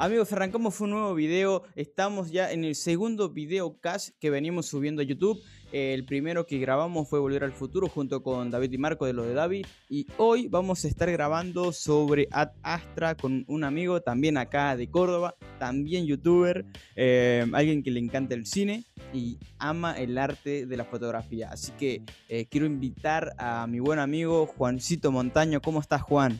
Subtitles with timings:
[0.00, 1.64] Amigos, arrancamos un nuevo video.
[1.74, 3.80] Estamos ya en el segundo video
[4.20, 5.42] que venimos subiendo a YouTube.
[5.72, 9.24] El primero que grabamos fue Volver al Futuro junto con David y Marco de lo
[9.24, 9.66] de David.
[9.88, 14.88] Y hoy vamos a estar grabando sobre Ad Astra con un amigo también acá de
[14.88, 20.76] Córdoba, también youtuber, eh, alguien que le encanta el cine y ama el arte de
[20.76, 21.50] la fotografía.
[21.50, 25.60] Así que eh, quiero invitar a mi buen amigo Juancito Montaño.
[25.60, 26.38] ¿Cómo estás, Juan?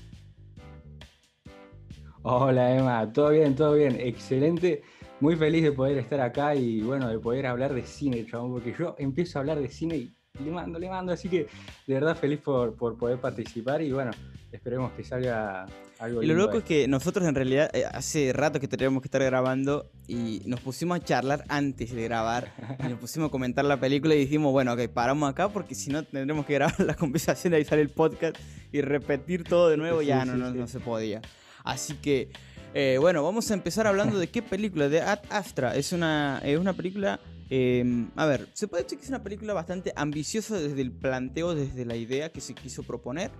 [2.22, 4.82] Hola Emma, todo bien, todo bien, excelente.
[5.20, 8.74] Muy feliz de poder estar acá y bueno, de poder hablar de cine, chabón, porque
[8.76, 10.14] yo empiezo a hablar de cine y
[10.44, 11.46] le mando, le mando, así que
[11.86, 14.10] de verdad feliz por, poder participar y bueno,
[14.52, 15.66] esperemos que salga
[15.98, 16.22] algo.
[16.22, 19.22] Y lo loco es que nosotros en realidad eh, hace rato que teníamos que estar
[19.22, 22.52] grabando y nos pusimos a charlar antes de grabar
[22.84, 25.90] y nos pusimos a comentar la película y dijimos, bueno, ok, paramos acá porque si
[25.90, 28.36] no tendremos que grabar la conversación, ahí sale el podcast
[28.72, 31.20] y repetir todo de nuevo, ya no, no, no se podía.
[31.64, 32.30] Así que,
[32.74, 35.76] eh, bueno, vamos a empezar hablando de qué película, de Ad Astra.
[35.76, 39.52] Es una, es una película, em, a ver, se puede decir que es una película
[39.52, 43.30] bastante ambiciosa desde el planteo, desde la idea que se quiso proponer.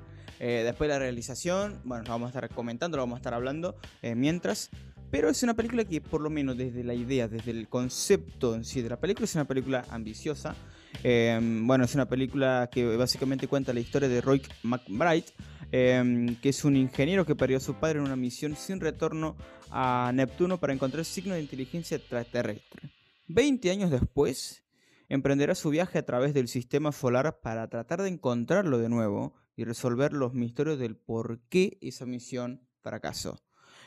[0.40, 3.76] Eh, después la realización, bueno, lo vamos a estar comentando, lo vamos a estar hablando
[4.02, 4.70] eh, mientras.
[5.10, 8.64] Pero es una película que, por lo menos desde la idea, desde el concepto en
[8.64, 10.54] sí de la película, es una película ambiciosa.
[11.02, 15.24] Em, bueno, es una película que básicamente cuenta la historia de Roy McBride,
[15.70, 19.36] Em, que es un ingeniero que perdió a su padre en una misión sin retorno
[19.70, 22.90] a Neptuno para encontrar signos de inteligencia extraterrestre.
[23.26, 24.64] Veinte años después,
[25.10, 29.64] emprenderá su viaje a través del sistema solar para tratar de encontrarlo de nuevo y
[29.64, 33.38] resolver los misterios del por qué esa misión fracasó.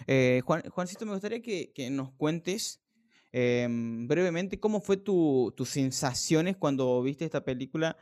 [0.05, 2.83] Eh, Juancito, me gustaría que, nos cuentes
[3.31, 7.97] em, brevemente cómo fue tus sensaciones cuando viste esta película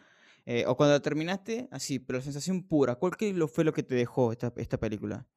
[0.52, 3.14] eh, o cuando terminaste, así, pero la sensación pura, ¿cuál
[3.53, 5.28] fue lo que te dejó esta, esta película?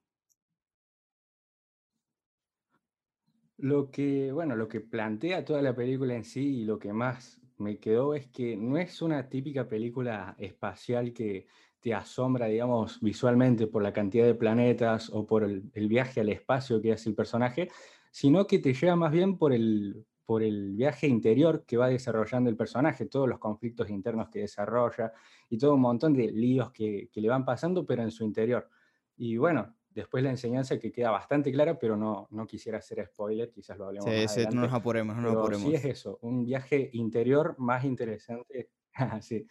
[3.58, 7.42] Lo que, bueno, lo que plantea toda la película en sí y lo que más
[7.58, 11.46] me quedó es que no es una típica película espacial que
[11.80, 16.80] te asombra, digamos, visualmente por la cantidad de planetas o por el viaje al espacio
[16.80, 17.68] que hace el personaje,
[18.10, 22.48] sino que te lleva más bien por el, por el viaje interior que va desarrollando
[22.48, 25.12] el personaje, todos los conflictos internos que desarrolla
[25.48, 28.68] y todo un montón de líos que, le van pasando, pero en su interior.
[29.16, 33.50] Y bueno, después la enseñanza que queda bastante clara, pero no, no quisiera hacer spoiler,
[33.50, 34.56] quizás lo hablemos más adelante.
[34.56, 35.68] no nos apuremos, no nos apuremos.
[35.68, 38.70] Sí es eso, un viaje interior más interesante,
[39.20, 39.46] sí,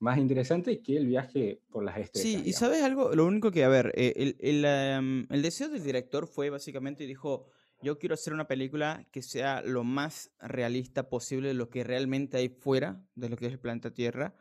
[0.00, 2.42] más interesante que el viaje por las estrellas.
[2.42, 5.68] Sí, y sabes algo, lo único que, a ver, eh, el, el, em, el deseo
[5.68, 7.46] del director fue básicamente, dijo,
[7.82, 12.36] yo quiero hacer una película que sea lo más realista posible de lo que realmente
[12.36, 14.34] hay fuera de lo que es el planeta Tierra.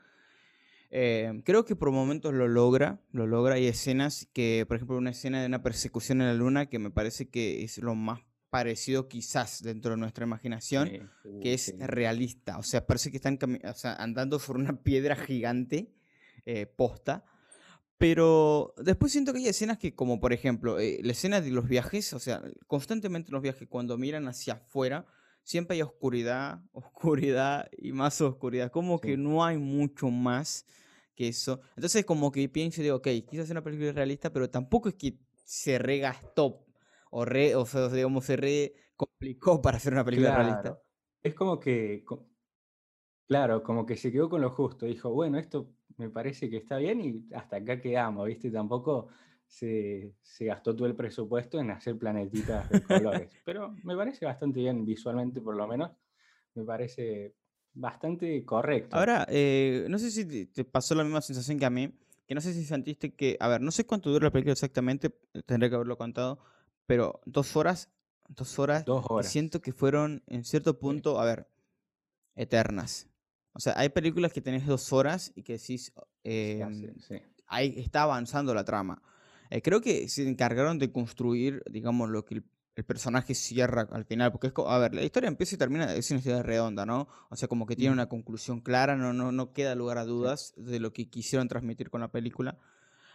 [0.90, 3.56] Eh, creo que por momentos lo logra, lo logra.
[3.56, 6.92] Hay escenas que, por ejemplo, una escena de una persecución en la Luna que me
[6.92, 11.12] parece que es lo más parecido quizás dentro de nuestra imaginación,
[11.42, 12.58] que es realista.
[12.58, 13.38] O sea, parece que están
[13.98, 15.92] andando sobre una piedra gigante
[16.46, 17.26] eh, posta.
[17.98, 21.68] Pero después siento que hay escenas que, como por ejemplo, eh, la escena de los
[21.68, 25.08] viajes, o sea, constantemente los viajes, cuando miran hacia afuera,
[25.44, 28.72] siempre hay oscuridad, oscuridad y más oscuridad.
[28.72, 30.66] Como que no hay mucho más
[31.16, 31.62] que eso.
[31.76, 34.96] Entonces, como que pienso y digo, ok, quise hacer una película realista, pero tampoco es
[34.96, 36.66] que se regastó
[37.10, 40.80] o, re, o sea, digamos, se re complicó para hacer una película realista.
[41.24, 42.06] Es como que,
[43.28, 44.86] claro, como que se quedó con lo justo.
[44.86, 48.52] Dijo, bueno, esto me parece que está bien y hasta acá quedamos, ¿viste?
[48.52, 49.10] Tampoco
[49.48, 54.86] se, gastó todo el presupuesto en hacer planetitas de colores, pero me parece bastante bien
[54.86, 55.92] visualmente, por lo menos.
[56.54, 57.34] Me parece
[57.74, 58.96] bastante correcto.
[58.96, 61.92] Ahora, eh, no sé si te pasó la misma sensación que a mí,
[62.26, 65.12] que no sé si sentiste que, a ver, no sé cuánto dura la película exactamente,
[65.46, 66.40] tendré que haberlo contado,
[66.86, 67.90] pero dos horas,
[68.28, 69.32] dos horas, dos horas.
[69.32, 71.48] siento que fueron en cierto punto, a ver,
[72.36, 73.08] eternas.
[73.58, 75.92] O sea, hay películas que tenés dos horas y que decís,
[76.24, 76.94] em,
[77.48, 79.02] ahí está avanzando la trama.
[79.50, 82.44] Eh, creo que se encargaron de construir, digamos, lo que el,
[82.86, 86.12] personaje cierra al final, porque es como, a ver, la historia empieza y termina, es
[86.12, 87.08] una historia redonda, ¿no?
[87.32, 90.54] O sea, como que tiene una conclusión clara, no, no, no queda lugar a dudas
[90.56, 92.60] de lo que quisieron transmitir con la película.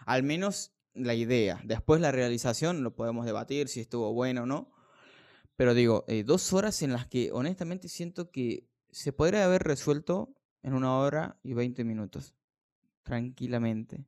[0.05, 1.61] Al menos la idea.
[1.63, 4.73] Después la realización lo podemos debatir si estuvo bueno o no.
[5.55, 10.35] Pero digo, eh, dos horas en las que honestamente siento que se podría haber resuelto
[10.63, 12.35] en una hora y 20 minutos,
[13.03, 14.07] tranquilamente.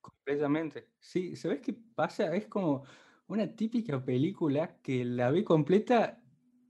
[0.00, 0.90] Completamente.
[0.98, 2.34] Sí, ¿sabes qué pasa?
[2.34, 2.84] Es como
[3.28, 6.22] una típica película que la ve completa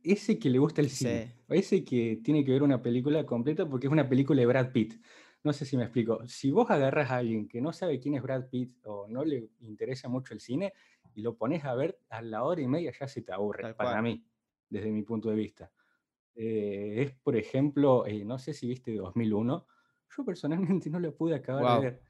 [0.02, 3.88] ese que le gusta el cine, ese que tiene que ver una película completa porque
[3.88, 4.94] es una película de Brad Pitt.
[5.42, 6.26] no sé si me explico.
[6.26, 9.50] Si vos agarras a alguien que no sabe quién es Brad Pitt o no le
[9.60, 10.72] interesa mucho el cine
[11.14, 14.00] y lo pones a ver a la hora y media ya se te aburre, para
[14.02, 14.24] mí,
[14.68, 15.72] desde mi punto de vista.
[16.36, 19.66] Eh, es, por ejemplo, eh, no sé si viste 2001,
[20.16, 22.02] yo personalmente no lo pude acabar de ver.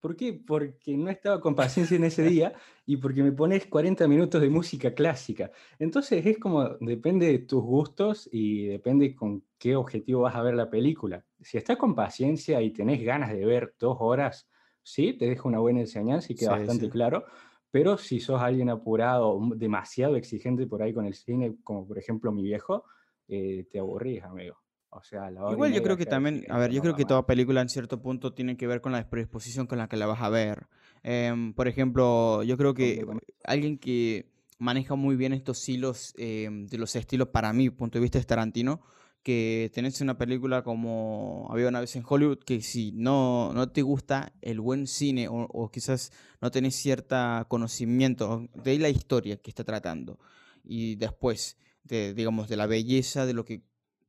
[0.00, 0.32] ¿Por qué?
[0.32, 2.54] Porque no estaba con paciencia en ese día
[2.86, 5.52] y porque me pones 40 minutos de música clásica.
[5.78, 10.54] Entonces es como, depende de tus gustos y depende con qué objetivo vas a ver
[10.54, 11.24] la película.
[11.40, 14.48] Si estás con paciencia y tenés ganas de ver dos horas,
[14.82, 17.24] sí, te deja una buena enseñanza y queda bastante claro.
[17.70, 22.32] Pero si sos alguien apurado, demasiado exigente por ahí con el cine, como por ejemplo
[22.32, 22.84] mi viejo,
[23.32, 24.56] eh, te aburrís, amigo.
[24.90, 27.70] O sea, Igual yo creo que también, a ver, yo creo que toda película en
[27.70, 30.66] cierto punto tiene que ver con la predisposición con la que la vas a ver.
[31.02, 33.02] Em, por ejemplo, yo creo que
[33.44, 38.02] alguien que maneja muy bien estos hilos em, de los estilos, para mí, punto de
[38.02, 38.82] vista es Tarantino,
[39.22, 43.80] que tenés una película como Había una vez en Hollywood, que si no, no te
[43.82, 47.16] gusta el buen cine o, quizás no tenés cierto
[47.48, 50.18] conocimiento de la historia que está tratando
[50.64, 53.62] y después de, digamos, de la belleza de lo que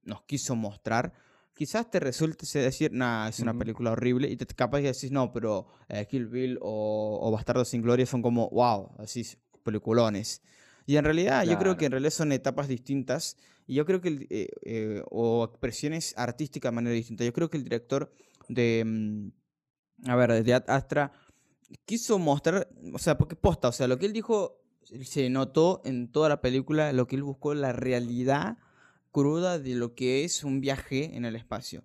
[0.03, 1.13] nos quiso mostrar,
[1.53, 5.31] quizás te resulte decir, nada, es una película horrible, y te capaz de decir, no,
[5.31, 9.25] pero eh, Kill Bill o, o Bastardo sin Gloria son como, wow, así,
[9.63, 10.41] peliculones.
[10.85, 14.27] Y en realidad, yo creo que en realidad son etapas distintas, y yo creo que,
[14.29, 17.23] eh, eh, o expresiones artísticas de manera distinta.
[17.23, 18.11] Yo creo que el director
[18.49, 21.13] de, mm, a ver, de Astra,
[21.85, 24.62] quiso mostrar, o sea, porque posta, o sea, lo que él dijo
[25.03, 28.57] se notó en toda la película, lo que él buscó, la realidad
[29.11, 31.83] cruda de lo que es un viaje en el espacio.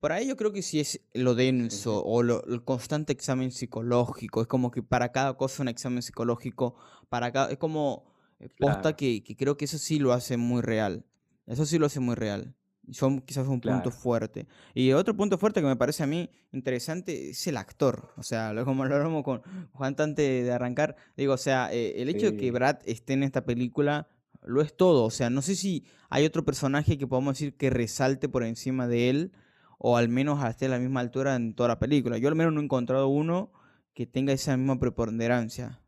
[0.00, 4.46] Por ahí yo creo que si es lo denso o el constante examen psicológico, es
[4.46, 6.74] como que para cada cosa un examen psicológico,
[7.08, 11.06] para cada, es como eh, posta que, creo que eso sí lo hace muy real.
[11.46, 12.54] Eso sí lo hace muy real.
[12.90, 14.46] Son quizás un punto fuerte.
[14.74, 18.12] Y otro punto fuerte que me parece a mí interesante es el actor.
[18.16, 19.42] O sea, como lo hablamos con
[19.72, 23.22] Juan antes de arrancar, digo, o sea, eh, el hecho de que Brad esté en
[23.22, 24.08] esta película
[24.42, 25.04] lo es todo.
[25.04, 28.86] O sea, no sé si hay otro personaje que podamos decir que resalte por encima
[28.86, 29.32] de él,
[29.78, 32.18] o al menos esté a la misma altura en toda la película.
[32.18, 33.52] Yo al menos no he encontrado uno
[33.94, 35.80] que tenga esa misma preponderancia.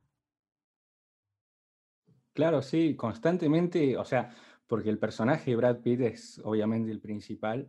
[2.32, 4.34] Claro, sí, constantemente, o sea,
[4.66, 7.68] porque el personaje de Brad Pitt es obviamente el principal,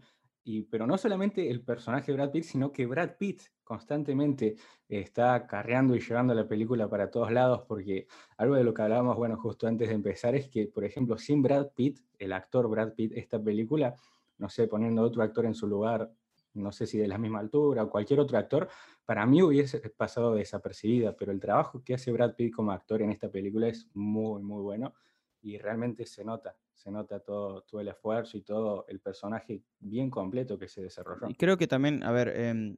[0.69, 4.55] pero no solamente el personaje de Brad Pitt, sino que Brad Pitt constantemente
[4.87, 8.07] está carreando y llevando la película para todos lados, porque
[8.37, 11.41] algo de lo que hablábamos, bueno, justo antes de empezar, es que, por ejemplo, sin
[11.41, 13.93] Brad Pitt, el actor Brad Pitt, esta película,
[14.37, 16.09] no sé, poniendo otro actor en su lugar,
[16.53, 18.69] no sé si de la misma altura o cualquier otro actor,
[19.05, 23.11] para mí hubiese pasado desapercibida, pero el trabajo que hace Brad Pitt como actor en
[23.11, 24.93] esta película es muy, muy bueno
[25.41, 30.09] y realmente se nota, se nota todo, todo el esfuerzo y todo el personaje bien
[30.09, 31.27] completo que se desarrolló.
[31.27, 32.77] Y creo que también, a ver, em,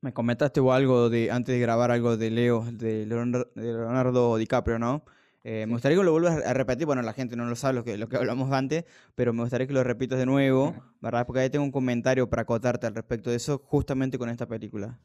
[0.00, 5.04] me comentaste algo de, antes de grabar algo de Leo, de Leonardo DiCaprio, ¿no?
[5.44, 7.84] Eh, me gustaría que lo vuelvas a repetir, bueno, la gente no lo sabe lo
[7.84, 11.26] que, lo que hablamos antes, pero me gustaría que lo repitas de nuevo, ¿verdad?
[11.26, 15.00] Porque ahí tengo un comentario para acotarte al respecto de eso, justamente con esta película.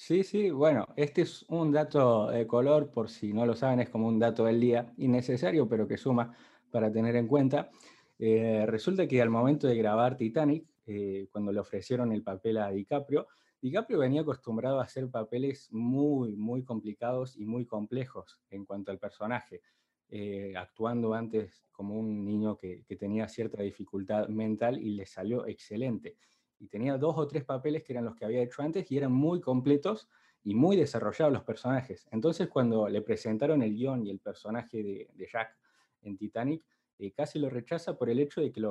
[0.00, 3.90] Sí, sí, bueno, este es un dato de color, por si no lo saben, es
[3.90, 6.36] como un dato del día, innecesario, pero que suma
[6.70, 7.68] para tener en cuenta.
[8.16, 12.70] Eh, resulta que al momento de grabar Titanic, eh, cuando le ofrecieron el papel a
[12.70, 13.26] DiCaprio,
[13.60, 19.00] DiCaprio venía acostumbrado a hacer papeles muy, muy complicados y muy complejos en cuanto al
[19.00, 19.62] personaje,
[20.10, 25.44] eh, actuando antes como un niño que, que tenía cierta dificultad mental y le salió
[25.48, 26.16] excelente
[26.58, 29.12] y tenía dos o tres papeles que eran los que había hecho antes y eran
[29.12, 30.08] muy completos
[30.44, 32.08] y muy desarrollados los personajes.
[32.10, 35.56] Entonces cuando le presentaron el guion y el personaje de, Jack
[36.02, 36.64] en Titanic,
[36.98, 38.70] eh, casi lo rechaza por el hecho de que lo,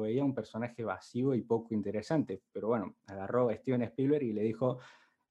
[0.00, 2.42] veía un personaje vacío y poco interesante.
[2.52, 4.78] Pero bueno, agarró a Steven Spielberg y le dijo,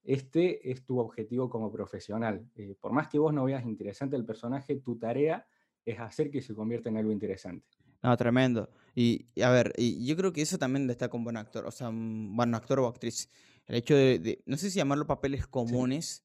[0.02, 2.48] este es tu objetivo como profesional.
[2.54, 5.46] Eh, por más que vos no veas interesante el personaje, tu tarea
[5.84, 7.66] es hacer que se convierta en algo interesante.
[8.02, 8.70] No, tremendo.
[8.94, 11.88] Y, a ver, y yo creo que eso también destaca un buen actor, o sea,
[11.88, 13.28] un buen actor o actriz.
[13.66, 16.24] El hecho de, no sé si llamarlo papeles comunes,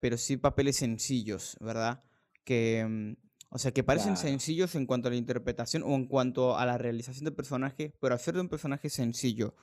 [0.00, 2.04] pero sí papeles sencillos, ¿verdad?
[2.44, 3.16] Que, mm,
[3.50, 6.78] o sea, que parecen sencillos en cuanto a la interpretación o en cuanto a la
[6.78, 9.54] realización del personaje, pero hacer de un personaje sencillo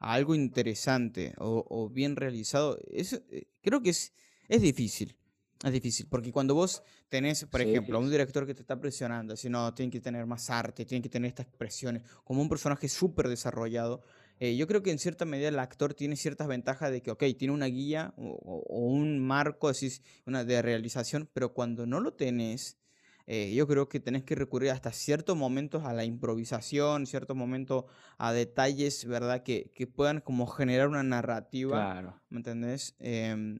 [0.00, 4.12] a algo interesante o, bien realizado, eso eh, creo que es,
[4.48, 5.16] es difícil.
[5.64, 9.36] Es difícil, porque cuando vos tenés, por ejemplo, a un director que te está presionando,
[9.36, 12.88] si no, tiene que tener más arte, tiene que tener estas expresiones, como un personaje
[12.88, 14.00] súper desarrollado,
[14.38, 17.24] eh, yo creo que en cierta medida el actor tiene ciertas ventajas de que, ok,
[17.36, 19.90] tiene una guía o, un marco así,
[20.26, 22.78] una de realización, pero cuando no lo tenés,
[23.26, 27.84] eh, yo creo que tenés que recurrir hasta ciertos momentos a la improvisación, ciertos momentos
[28.16, 29.42] a detalles, ¿verdad?
[29.42, 32.20] Que, que puedan como generar una narrativa, Claro.
[32.30, 32.94] ¿me entendés?
[33.00, 33.58] Em,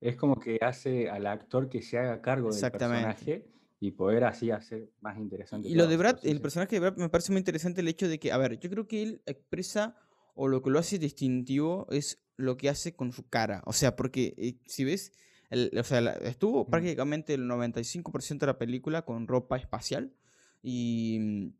[0.00, 3.46] Es como que hace al actor que se haga cargo del personaje
[3.80, 5.96] y poder así hacer más interesante Y lo de.
[5.96, 6.42] Brad, sí, el sí.
[6.42, 8.86] personaje de Brad me parece muy interesante el hecho de que, a ver, yo creo
[8.86, 9.96] que él expresa
[10.34, 13.62] o lo que lo hace distintivo es lo que hace con su cara.
[13.66, 15.12] O sea, porque eh, si ves,
[15.50, 20.14] el- o sea, la- estuvo Mm, prácticamente el 95% de la película con ropa espacial
[20.62, 21.52] y,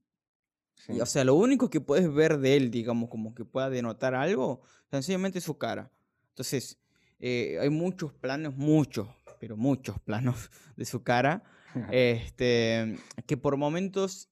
[0.89, 3.71] y, o Sí, sea, lo único que puedes ver de él, digamos, como que pueda
[3.71, 5.93] denotar algo, sencillamente es su cara.
[6.31, 6.80] Entonces,
[7.21, 9.09] eh, hay muchos planos, muchos,
[9.39, 11.43] pero muchos planos de su cara,
[11.91, 14.31] este, que por momentos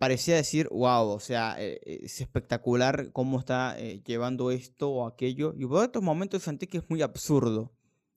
[0.00, 5.06] parecía decir, wow, o sea, eh, eh, es espectacular cómo está eh, llevando esto o
[5.06, 5.52] aquello.
[5.58, 7.70] Y por otros momentos sentí que es muy absurdo,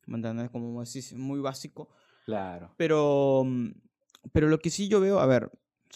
[0.05, 0.49] ¿me entiendes?
[0.49, 1.89] Como decís, muy básico.
[2.25, 2.73] claro.
[2.77, 3.71] Pero, mm,
[4.31, 5.51] pero lo que sí yo veo, a ver,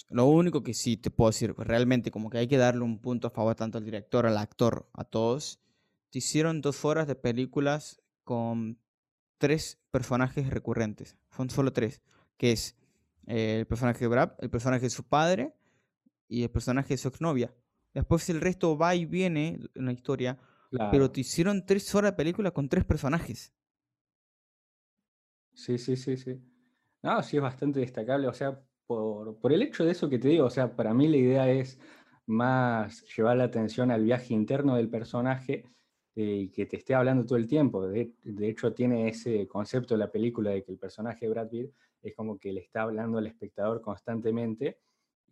[0.09, 3.27] lo único que sí te puedo decir, realmente como que hay que darle un punto
[3.27, 5.61] a favor tanto al director, al actor, a todos.
[6.09, 8.79] Te hicieron dos horas de películas con
[9.37, 11.17] tres personajes recurrentes.
[11.35, 12.01] Son solo tres.
[12.37, 12.75] Que es
[13.27, 15.53] eh, el personaje de Brad, el personaje de su padre
[16.27, 17.53] y el personaje de su exnovia.
[17.93, 20.37] Después el resto va y viene en la historia,
[20.91, 23.53] pero te hicieron tres horas de película con tres personajes.
[25.53, 26.39] Sí, sí, sí, sí.
[27.01, 30.27] No, sí es bastante destacable, o sea, por, por el hecho de eso que te
[30.27, 31.79] digo, o sea, para mí la idea es
[32.27, 35.65] más llevar la atención al viaje interno del personaje
[36.19, 37.87] y que te esté hablando todo el tiempo.
[37.87, 41.49] De, de hecho, tiene ese concepto de la película de que el personaje de Brad
[41.49, 41.71] Pitt
[42.01, 44.79] es como que le está hablando al espectador constantemente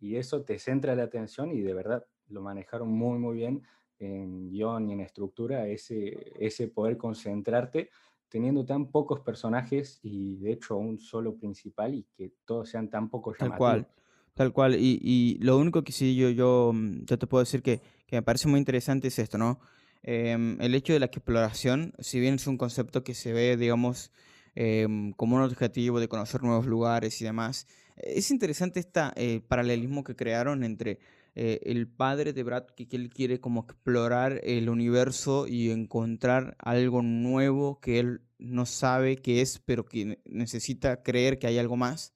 [0.00, 3.62] y eso te centra la atención y de verdad lo manejaron muy, muy bien
[3.98, 7.90] en guion y en estructura, ese, ese poder concentrarte
[8.28, 13.08] teniendo tan pocos personajes y de hecho un solo principal y que todos sean tan
[13.08, 13.88] poco Tal cual,
[14.34, 14.76] tal cual.
[14.76, 18.16] Y, y lo único que sí yo, yo, mm, yo te puedo decir que, que
[18.16, 19.58] me parece muy interesante es esto, ¿no?
[20.08, 24.12] Em, el hecho de la exploración, si bien es un concepto que se ve, digamos,
[24.54, 30.14] em, como un objetivo de conocer nuevos lugares y demás, es interesante este paralelismo que
[30.14, 31.00] crearon entre
[31.34, 37.02] eh, el padre de Brad, que, él quiere como explorar el universo y encontrar algo
[37.02, 41.76] nuevo que él no sabe qué es, pero que ne- necesita creer que hay algo
[41.76, 42.14] más.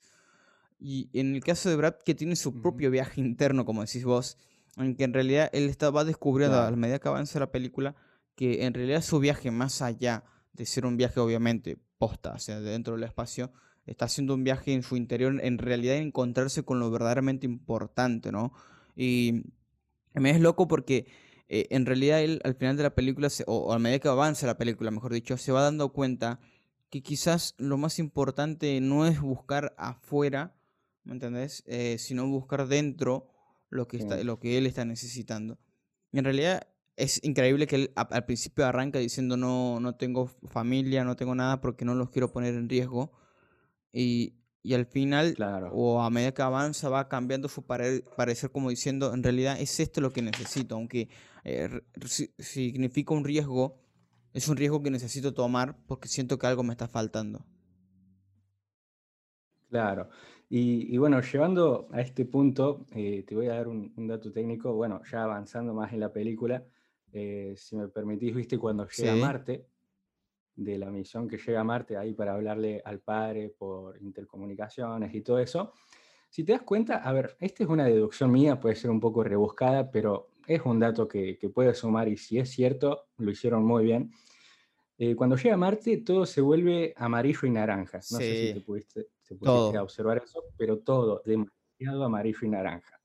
[0.78, 4.38] Y en el caso de Brad, que tiene su propio viaje interno, como decís vos,
[4.76, 7.94] en que en realidad él va descubriendo a Claro, medida que avanza la película
[8.34, 12.60] que en realidad su viaje, más allá de ser un viaje obviamente posta, o sea,
[12.60, 13.52] de dentro del espacio,
[13.86, 18.52] está haciendo un viaje en su interior, en realidad encontrarse con lo verdaderamente importante, ¿no?
[18.96, 19.42] Y
[20.14, 21.06] me es loco porque
[21.48, 24.08] eh, en realidad él al final de la película, se- o, o a medida que
[24.08, 26.40] avanza la película, mejor dicho, se va dando cuenta
[26.90, 30.56] que quizás lo más importante no es buscar afuera,
[31.04, 31.62] ¿me entendés?
[31.66, 33.28] Eh, sino buscar dentro
[33.70, 35.58] lo que está, lo que él está necesitando.
[36.12, 41.04] Y en realidad es increíble que él al principio arranca diciendo no, no tengo familia,
[41.04, 43.12] no tengo nada porque no los quiero poner en riesgo.
[43.92, 48.50] Y, y al final, claro, o a medida que avanza, va cambiando su pare- parecer
[48.50, 51.08] como diciendo, en realidad es esto lo que necesito, aunque
[51.44, 51.70] eh,
[52.38, 53.80] significa un riesgo,
[54.34, 57.46] es un riesgo que necesito tomar porque siento que algo me está faltando.
[59.68, 60.08] claro.
[60.52, 64.32] Y, y bueno, llevando a este punto, eh, te voy a dar un, un dato
[64.32, 66.64] técnico, bueno, ya avanzando más en la película,
[67.12, 69.66] eh, si me permitís, viste, cuando llega a Marte,
[70.56, 75.22] de la misión que llega a Marte ahí para hablarle al padre por intercomunicaciones y
[75.22, 75.72] todo eso.
[76.28, 79.22] Si te das cuenta, a ver, esta es una deducción mía, puede ser un poco
[79.22, 83.64] rebuscada, pero es un dato que, que puede sumar y si es cierto, lo hicieron
[83.64, 84.10] muy bien.
[84.98, 87.98] Eh, cuando llega a Marte, todo se vuelve amarillo y naranja.
[87.98, 89.84] No sé si te pudiste, te pusiste a todo.
[89.84, 93.00] observar eso, pero todo demasiado amarillo y naranja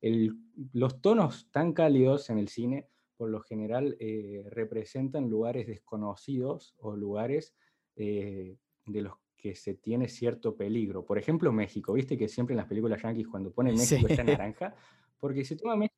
[0.00, 0.36] el-
[0.72, 6.96] los tonos tan cálidos en el cine, por lo general, eh, representan lugares desconocidos o
[6.96, 7.54] lugares
[7.96, 8.56] eh,
[8.86, 11.04] de los que se tiene cierto peligro.
[11.04, 11.92] Por ejemplo, México.
[11.92, 14.74] Viste que siempre en las películas yanquis cuando ponen Sí, México está naranja,
[15.18, 15.91] porque se toma México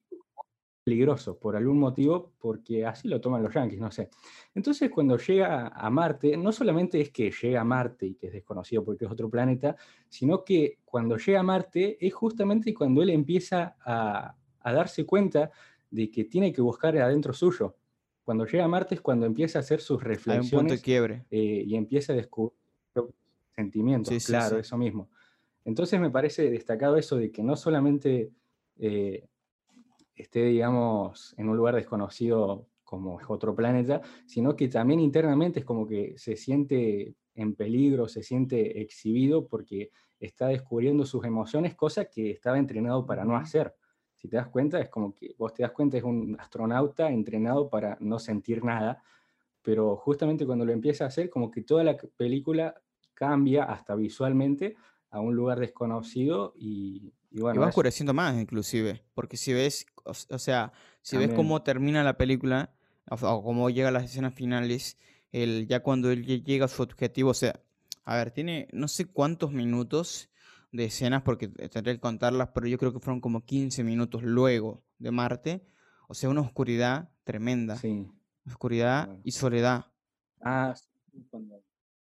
[0.94, 4.10] peligroso por algún motivo, porque así lo toman los yanquis, no sé.
[4.54, 8.32] Entonces, cuando llega a Marte, no solamente es que llega a Marte y que es
[8.34, 9.76] desconocido porque es otro planeta,
[10.10, 15.50] sino que cuando llega a Marte es justamente cuando él empieza a, a darse cuenta
[15.90, 17.76] de que tiene que buscar adentro suyo.
[18.22, 20.82] Cuando llega a Marte es cuando empieza a hacer sus hay un punto de reflexiones
[20.82, 21.24] quiebre.
[21.30, 22.52] eh, y empieza a descubrir
[23.54, 24.60] sentimientos, Sí, sí, claro, sí.
[24.62, 25.08] eso mismo.
[25.64, 28.30] Entonces me parece destacado eso de que no solamente
[28.78, 29.28] eh,
[30.14, 35.64] esté, digamos, en un lugar desconocido como es otro planeta, sino que también internamente es
[35.64, 39.90] como que se siente en peligro, se siente exhibido porque
[40.20, 43.74] está descubriendo sus emociones, cosa que estaba entrenado para no hacer.
[44.14, 47.68] Si te das cuenta, es como que vos te das cuenta, es un astronauta entrenado
[47.68, 49.02] para no sentir nada,
[49.62, 52.74] pero justamente cuando lo empieza a hacer, como que toda la película
[53.12, 54.76] cambia hasta visualmente
[55.10, 57.56] a un lugar desconocido y, bueno.
[57.56, 62.16] Y va oscureciendo más, inclusive, porque si ves, o, sea, si ves cómo termina la
[62.16, 62.74] película,
[63.10, 64.98] o, cómo llega a las escenas finales,
[65.32, 67.60] el, ya cuando él llega a su objetivo, o sea,
[68.04, 70.30] a ver, tiene no sé cuántos minutos
[70.72, 74.82] de escenas, porque tendré que contarlas, pero yo creo que fueron como 15 minutos luego
[74.98, 75.64] de Marte.
[76.08, 77.76] O sea, una oscuridad tremenda.
[77.76, 78.08] Sí.
[78.46, 79.86] Oscuridad y soledad.
[80.40, 80.74] Ah,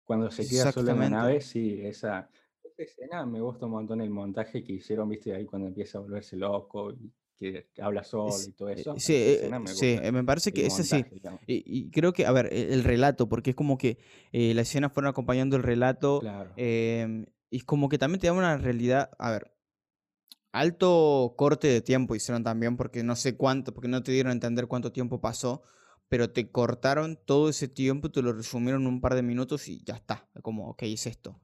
[0.05, 2.29] cuando, se queda solo en la nave, sí, esa,
[2.77, 6.37] escena me gusta un montón el montaje que hicieron, viste, ahí cuando empieza a volverse
[6.37, 8.95] loco y que habla solo y todo eso.
[8.97, 11.03] Sí, eh, me, sí me parece que ese sí.
[11.47, 13.97] Y, creo que, a ver, e, el, relato, porque es como que
[14.31, 16.19] eh, las escenas fueron acompañando el relato.
[16.19, 16.51] Claro.
[16.55, 19.51] Em, y como que también te da una realidad, a ver,
[20.51, 24.33] alto corte de tiempo hicieron también, porque no sé cuánto, porque no te dieron a
[24.33, 25.63] entender cuánto tiempo pasó,
[26.09, 29.83] pero te cortaron todo ese tiempo, te lo resumieron en un par de minutos y
[29.83, 31.39] ya está, como, ok, es esto.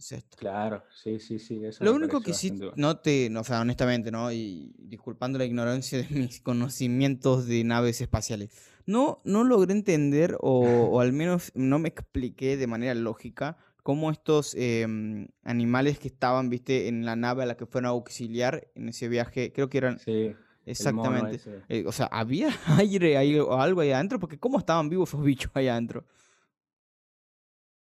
[0.00, 0.38] Es esto.
[0.38, 1.62] Claro, sí, sí, sí.
[1.62, 4.32] Eso lo único que sí, no te, o sea, honestamente, ¿no?
[4.32, 8.50] Y disculpando la ignorancia de mis conocimientos de naves espaciales,
[8.86, 14.10] no, no logré entender o, o al menos no me expliqué de manera lógica cómo
[14.10, 18.68] estos em, animales que estaban, viste, en la nave a la que fueron a auxiliar
[18.74, 19.98] en ese viaje, creo que eran...
[19.98, 20.34] Sí.
[20.64, 21.40] Exactamente.
[21.68, 24.18] Eh, o sea, ¿había aire ahí, o algo ahí adentro?
[24.18, 26.06] Porque ¿cómo estaban vivos esos bichos ahí adentro?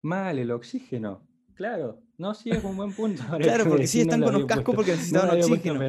[0.02, 1.22] Mal, el oxígeno.
[1.56, 2.02] Claro.
[2.18, 3.22] No, sí, es un buen punto.
[3.40, 5.80] claro, porque sí están con los cascos porque necesitaban oxígeno.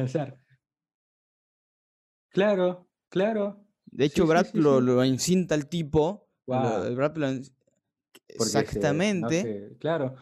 [2.29, 3.65] Claro, claro.
[3.85, 6.27] De hecho, Brad lo, lo, incinta el tipo.
[6.45, 7.29] Brad lo,
[8.27, 9.77] Exactamente.
[9.79, 10.15] claro,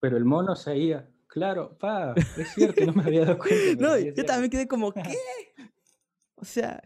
[0.00, 1.10] pero el mono seguía.
[1.28, 3.56] Claro, pa, es cierto, no me había dado cuenta.
[3.78, 5.14] no, yo también quedé como, ¿qué?
[6.36, 6.82] O sea,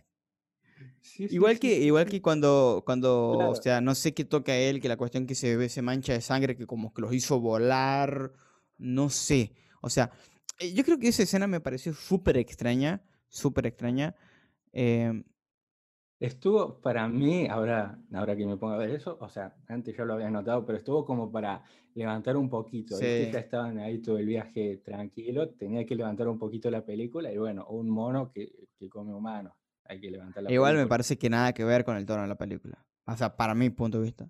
[1.19, 4.89] igual que igual que cuando cuando o sea no sé qué toca a él que
[4.89, 8.33] la cuestión que se ve se mancha de sangre que como que los hizo volar
[8.79, 10.11] no sé o sea
[10.59, 14.15] eh, yo creo que esa escena me pareció súper extraña súper extraña
[14.73, 15.23] eh,
[16.23, 20.05] Estuvo para mí, ahora, ahora que me pongo a ver eso, o sea, antes ya
[20.05, 22.95] lo había notado, pero estuvo como para levantar un poquito.
[22.95, 23.29] Sí.
[23.33, 27.39] Ya estaban ahí todo el viaje tranquilo, tenía que levantar un poquito la película y
[27.39, 31.31] bueno, un mono que, que come humanos, hay que levantar la Igual me parece que
[31.31, 32.85] nada que ver con el tono de la película.
[33.07, 34.29] O sea, para mi punto de vista.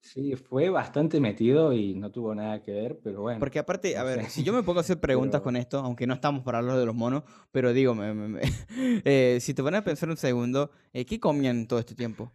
[0.00, 3.40] Sí, fue bastante metido y no tuvo nada que ver, pero bueno.
[3.40, 6.14] Porque aparte, a ver, si yo me pongo a hacer preguntas con esto, aunque no
[6.14, 7.94] estamos para hablar de los monos, pero digo,
[8.70, 12.32] eh, si te pones a pensar un segundo, eh, ¿qué comían todo este tiempo?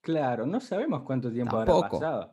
[0.00, 2.30] Claro, no sabemos cuánto tiempo habrá pasado.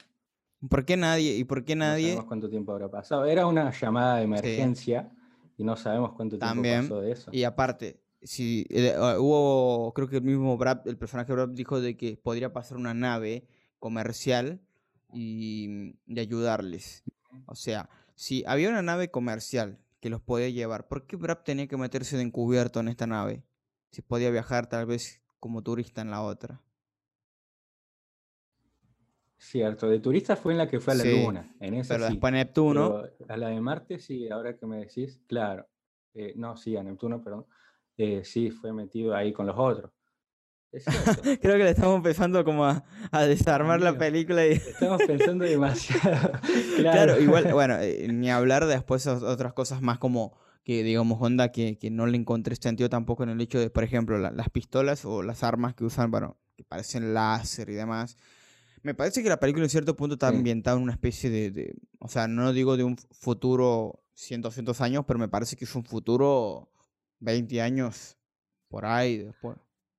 [0.69, 1.37] ¿Por qué nadie?
[1.37, 2.07] ¿Y por qué nadie?
[2.07, 3.25] No sabemos cuánto tiempo habrá pasado.
[3.25, 5.09] Era una llamada de emergencia
[5.61, 6.81] y no sabemos cuánto tiempo También.
[6.81, 7.29] pasó de eso.
[7.31, 11.79] Y aparte, si eh, ah, hubo, creo que el mismo Brad, el personaje Brad dijo
[11.79, 13.47] de que podría pasar una nave
[13.77, 14.59] comercial
[15.13, 17.03] y, ayudarles.
[17.45, 21.67] O sea, si había una nave comercial que los podía llevar, ¿por qué Brad tenía
[21.67, 23.43] que meterse de encubierto en esta nave?
[23.91, 26.59] Si podía viajar tal vez como turista en la otra.
[29.43, 31.55] Cierto, de turista fue en la que fue a la Luna.
[31.59, 33.01] En esa pero después Neptuno.
[33.27, 35.67] a la de Marte, sí, ahora que me decís, claro.
[36.13, 37.47] Eh, no, sí, a Neptuno, perdón.
[37.97, 39.91] Eh, sí fue metido ahí con los otros.
[41.41, 42.83] Creo que le estamos empezando como a,
[43.27, 44.45] desarmar la película.
[44.45, 44.51] Y...
[44.51, 46.33] Estamos pensando demasiado.
[46.77, 47.19] claro.
[47.19, 51.79] igual, bueno, eh, ni hablar después de otras cosas más como que, digamos, Honda, que,
[51.79, 55.23] que no le encontré sentido tampoco en el hecho de, por ejemplo, las pistolas o
[55.23, 58.17] las armas que usan, bueno, que parecen láser y demás.
[58.83, 61.75] Me parece que la película en cierto punto está ambientada en una especie de, de,
[61.99, 65.75] o sea, no digo de un futuro 100, 200 años, pero me parece que es
[65.75, 66.71] un futuro
[67.19, 68.17] 20 años
[68.67, 69.57] por ahí después.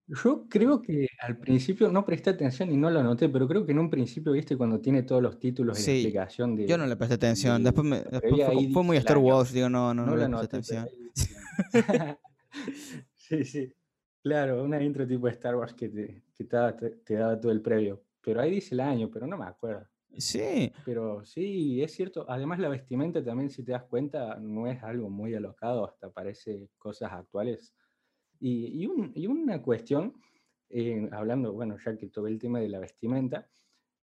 [0.08, 3.72] Yo creo que al principio no presté atención y no lo noté, pero creo que
[3.72, 6.66] en un principio, viste, cuando tiene todos los títulos y la explicación de.
[6.66, 7.62] Yo no le presté atención.
[7.62, 8.02] después, me,
[8.72, 10.88] fue, muy Star Wars, digo, no, no, no, le presté atención.
[13.14, 13.72] sí, sí.
[14.22, 17.62] Claro, una intro tipo de Star Wars que, te, que te, te, daba todo el
[17.62, 18.02] previo.
[18.22, 19.86] Pero ahí dice el año, pero no me acuerdo.
[20.16, 20.72] Sí.
[20.84, 22.26] Pero sí, es cierto.
[22.28, 26.68] Además, la vestimenta también, si te das cuenta, no es algo muy alocado, hasta parece
[26.78, 27.74] cosas actuales.
[28.38, 30.14] Y, y, una cuestión,
[30.68, 33.48] eh, hablando, bueno, ya que tuve el tema de la vestimenta,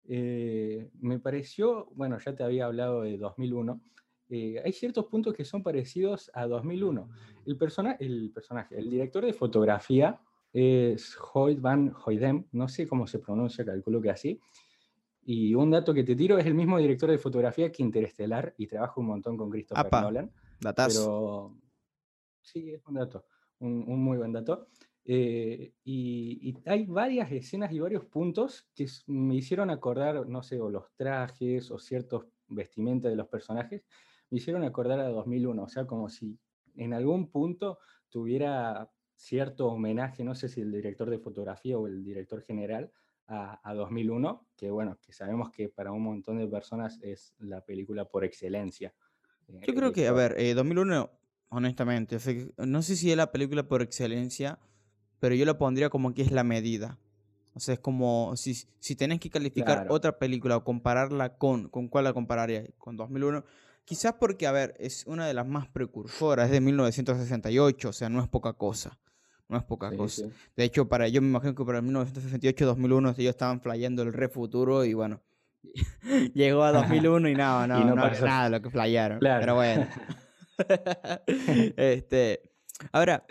[0.05, 3.81] eh, me pareció, bueno, ya te había hablado de 2001,
[4.29, 7.09] eh, hay ciertos puntos que son parecidos a 2001.
[7.47, 10.21] El, persona, el personaje, el director de fotografía
[10.53, 14.41] es Hoyt Van Hoydem, no sé cómo se pronuncia, calculo que así,
[15.25, 18.67] Y un dato que te tiro es el mismo director de fotografía que Interestelar y
[18.67, 20.31] trabaja un montón con Christopher Nolan.
[20.61, 21.57] Pero
[22.41, 23.27] sí, es un dato,
[23.59, 24.69] un, muy buen dato.
[25.05, 30.71] Eh, y, hay varias escenas y varios puntos que me hicieron acordar, no sé, o
[30.71, 33.85] los trajes o ciertos vestimentas de los personajes,
[34.31, 36.39] me hicieron acordar a 2001, o sea, como si
[36.77, 37.79] en algún punto
[38.09, 42.93] tuviera cierto homenaje, no sé si el director de fotografía o el director general,
[43.29, 48.05] a, 2001, que bueno, que sabemos que para un montón de personas es la película
[48.05, 48.95] por excelencia.
[49.49, 51.09] Eh, yo creo que, a ver, 2001, eh,
[51.49, 52.19] honestamente,
[52.59, 54.59] no sé si es la película por excelencia,
[55.19, 56.99] pero yo la pondría como que es la medida.
[57.55, 61.89] O sea, es como si, si tenés que calificar otra película o compararla con, ¿con
[61.89, 62.65] cuál la compararía?
[62.77, 63.45] Con 2001.
[63.87, 68.09] Quizás porque, a ver, es una de las más precursoras, es de 1968, o sea,
[68.09, 68.99] no es poca cosa.
[69.49, 70.27] No es poca cosa.
[70.57, 74.85] De hecho, para yo me imagino que para 1968-2001 ellos estaban flayando el re futuro
[74.85, 75.23] y bueno,
[76.35, 79.21] llegó a 2001 y no, no, no, no nada lo que flayaron.
[79.21, 79.87] Pero bueno.
[81.77, 82.41] este,
[82.91, 83.25] ahora,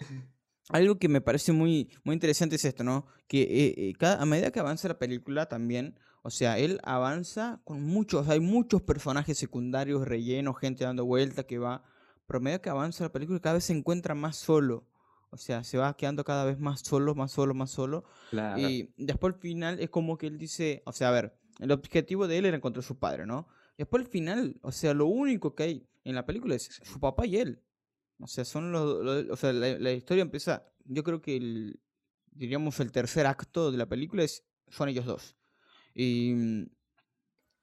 [0.69, 3.07] algo que me parece muy, muy interesante es esto, ¿no?
[3.27, 7.61] Que eh, eh, cada, a medida que avanza la película también, o sea, él avanza
[7.65, 11.83] con muchos, hay muchos personajes secundarios, rellenos, gente dando vuelta que va,
[12.25, 14.88] pero a medida que avanza la película cada vez se encuentra más solo.
[15.29, 18.05] O sea, se va quedando cada vez más solo, más solo, más solo.
[18.57, 22.27] Y después al final es como que él dice, o sea, a ver, el objetivo
[22.27, 23.47] de él era encontrar a su padre, ¿no?
[23.73, 26.99] Y después al final, o sea, lo único que hay en la película es su
[26.99, 27.61] papá y él.
[28.19, 31.79] O sea, son los, o sea, la, historia empieza, yo creo que el,
[32.31, 35.35] diríamos el tercer acto de la película es, son ellos dos.
[35.95, 36.65] Y mm,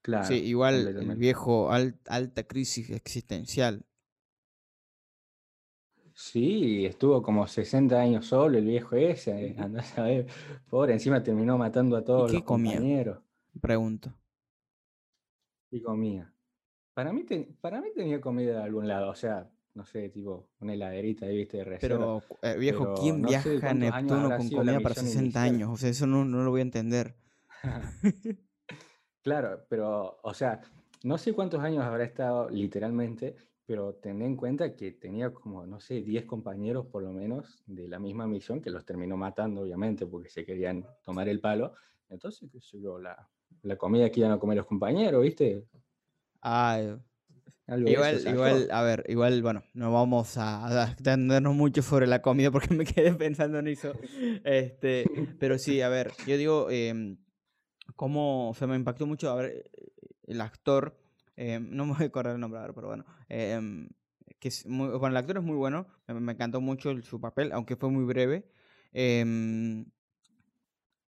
[0.03, 3.85] claro, sí, igual el viejo alta crisis existencial
[6.15, 10.27] Sí, estuvo como 60 años solo el viejo ese, andás a ver,
[10.69, 13.19] pobre, encima terminó matando a todos los compañeros.
[13.61, 14.13] Pregunto.
[15.71, 16.33] ¿Y comía?
[16.95, 17.25] Para mí,
[17.61, 21.39] para mí tenía comida de algún lado, o sea, no sé, tipo una heladerita ahí,
[21.39, 22.21] viste, de reserva.
[22.41, 25.71] Pero, eh, viejo, ¿quién viaja a Neptuno con comida para 60 años?
[25.73, 27.17] O sea, eso no, no lo voy a entender.
[29.23, 30.61] claro, pero, o sea,
[31.05, 35.81] no sé cuántos años habrá estado literalmente, pero ten en cuenta que tenía como, no
[35.81, 40.07] sé, 10 compañeros por lo menos de la misma misión, que los terminó matando, obviamente,
[40.07, 41.75] porque se querían tomar el palo.
[42.09, 43.29] Entonces, qué sé yo, la,
[43.63, 45.65] la comida que iban a comer los compañeros, ¿viste?
[46.43, 46.99] Ah,
[47.69, 52.75] igual, igual, a ver, igual, bueno, no vamos a, extendernos mucho sobre la comida porque
[52.75, 53.93] me quedé pensando en eso.
[54.45, 55.05] Este,
[55.39, 57.17] pero sí, a ver, yo digo, eh,
[57.97, 59.71] cómo, o sea, me impactó mucho, a ver,
[60.25, 60.97] el actor
[61.37, 63.05] eh, no me voy a acordar el nombre ahora, pero bueno.
[63.29, 63.89] Em,
[64.39, 65.87] que es muy, bueno, el actor es muy bueno.
[66.09, 68.49] Me, encantó mucho su papel, aunque fue muy breve.
[68.93, 69.85] Em,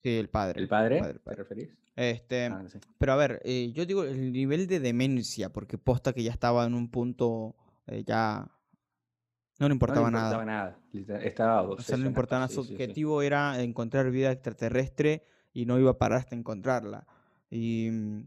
[0.02, 0.60] sí, el padre.
[0.60, 1.00] ¿El padre?
[1.24, 1.70] ¿Te referís?
[1.96, 2.64] Este, ah,
[2.98, 6.66] Pero a ver, eh, yo digo el nivel de demencia, porque posta que ya estaba
[6.66, 7.54] en un punto
[7.86, 8.50] eh, ya
[9.60, 10.78] no le importaba, no le importaba nada.
[11.22, 12.52] Estaba o sea, no le importaba nada.
[12.52, 15.24] Su objetivo era encontrar vida extraterrestre
[15.54, 17.06] y no iba a parar hasta encontrarla.
[17.48, 18.26] Y mm,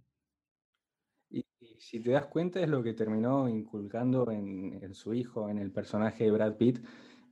[1.77, 6.23] si te das cuenta es lo que terminó inculcando en, su hijo, en el personaje
[6.23, 6.79] de Brad Pitt,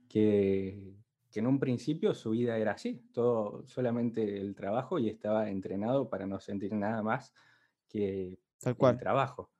[0.08, 0.94] que,
[1.34, 6.26] en un principio su vida era así, todo solamente el trabajo y estaba entrenado para
[6.26, 7.34] no sentir nada más
[7.90, 9.50] que el trabajo.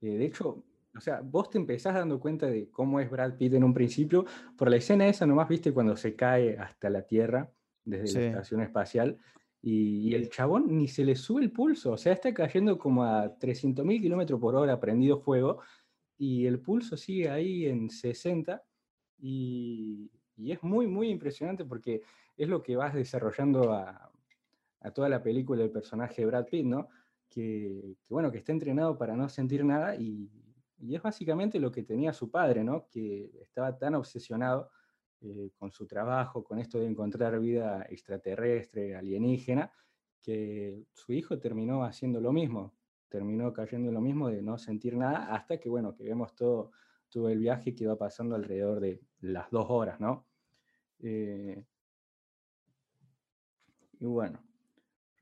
[0.00, 0.64] Eh, de hecho,
[0.96, 4.24] o sea, vos te empezás dando cuenta de cómo es Brad Pitt en un principio
[4.56, 7.50] por la escena esa nomás, viste, cuando se cae hasta la Tierra
[7.84, 9.18] desde la estación espacial
[9.60, 13.38] y, el chabón ni se le sube el pulso, o sea, está cayendo como a
[13.38, 15.60] 300.000 kilómetros por hora prendido fuego
[16.16, 18.62] y el pulso sigue ahí en 60
[19.18, 22.02] y, es muy, muy impresionante porque
[22.36, 24.10] es lo que vas desarrollando a,
[24.94, 26.88] toda la película del personaje de Brad Pitt, ¿no?
[27.28, 30.30] Que, bueno, que está entrenado para no sentir nada y,
[30.78, 32.86] y, es básicamente lo que tenía su padre, ¿no?
[32.88, 34.70] Que estaba tan obsesionado
[35.20, 39.72] eh, con su trabajo, con esto de encontrar vida extraterrestre, alienígena,
[40.22, 42.74] que su hijo terminó haciendo lo mismo,
[43.08, 46.72] terminó cayendo en lo mismo de no sentir nada, hasta que, bueno, que vemos todo,
[47.08, 50.26] todo el viaje que va pasando alrededor de las dos horas, ¿no?
[51.00, 51.64] Eh,
[54.00, 54.40] y bueno,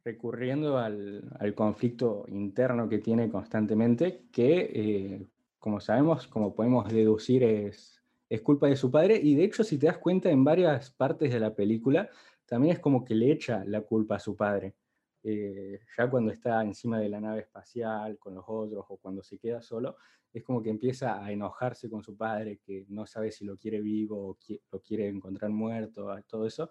[0.04, 5.26] recurriendo al, conflicto interno que tiene constantemente, que, eh,
[5.58, 7.95] como sabemos, como podemos deducir, es
[8.28, 11.32] es culpa de su padre y de hecho si te das cuenta en varias partes
[11.32, 12.08] de la película
[12.44, 14.74] también es como que le echa la culpa a su padre.
[15.22, 19.38] Eh, ya cuando está encima de la nave espacial con los otros o cuando se
[19.38, 19.96] queda solo,
[20.32, 23.80] es como que empieza a enojarse con su padre, que no sabe si lo quiere
[23.80, 24.38] vivo o
[24.70, 26.70] lo quiere encontrar muerto, todo eso.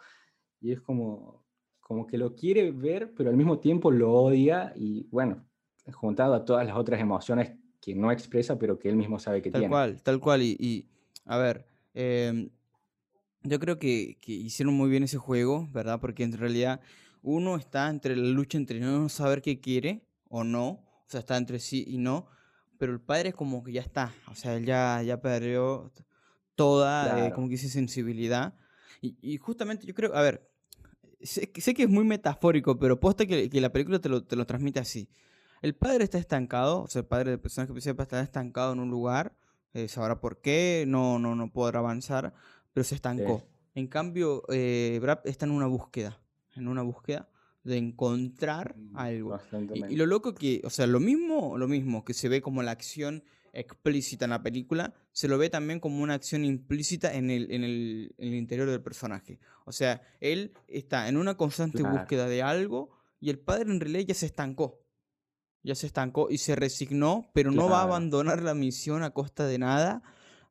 [0.62, 1.44] Y es como,
[1.82, 5.46] como que lo quiere ver, pero al mismo tiempo lo odia y bueno,
[5.94, 9.52] juntado a todas las otras emociones que no expresa, pero que él mismo sabe que
[9.52, 9.72] Tal tiene.
[9.72, 10.41] cual, tal cual.
[10.41, 10.89] Y, y,
[11.26, 12.50] a ver, em,
[13.44, 16.00] yo creo que, que hicieron muy bien ese juego, ¿verdad?
[16.00, 16.82] Porque en realidad
[17.22, 21.38] uno está entre la lucha entre no saber qué quiere o no, o sea, está
[21.38, 22.28] entre sí y no,
[22.78, 25.92] pero el padre es como que ya está, o sea, él ya, ya perdió
[26.56, 28.56] toda, eh, como que dice, sensibilidad.
[29.02, 30.50] Y, y justamente yo creo, a ver,
[31.22, 34.24] sé, que sé que es muy metafórico, pero posta que, que la película te lo,
[34.24, 35.10] te lo transmite así.
[35.62, 38.90] El padre está estancado, o sea, el padre del personaje principal está estancado en un
[38.90, 39.36] lugar,
[39.76, 42.34] eh, sabrá por qué, no, no, no podrá avanzar,
[42.72, 43.44] pero se sí, estancó.
[43.74, 46.18] En cambio, eh, Brad está en una búsqueda,
[46.56, 47.30] en una búsqueda
[47.66, 49.38] de encontrar mm, algo.
[49.74, 52.64] Y, y lo loco que, o sea, lo mismo, lo mismo que se ve como
[52.64, 57.30] la acción explícita en la película, se lo ve también como una acción implícita en
[57.30, 59.40] el, en el, en el interior del personaje.
[59.66, 63.82] O sea, él está en una constante Claro, búsqueda de algo y el padre en
[63.82, 64.85] realidad ya se estancó
[65.65, 69.47] ya se estancó y se resignó, pero no va a abandonar la misión a costa
[69.47, 70.04] de nada,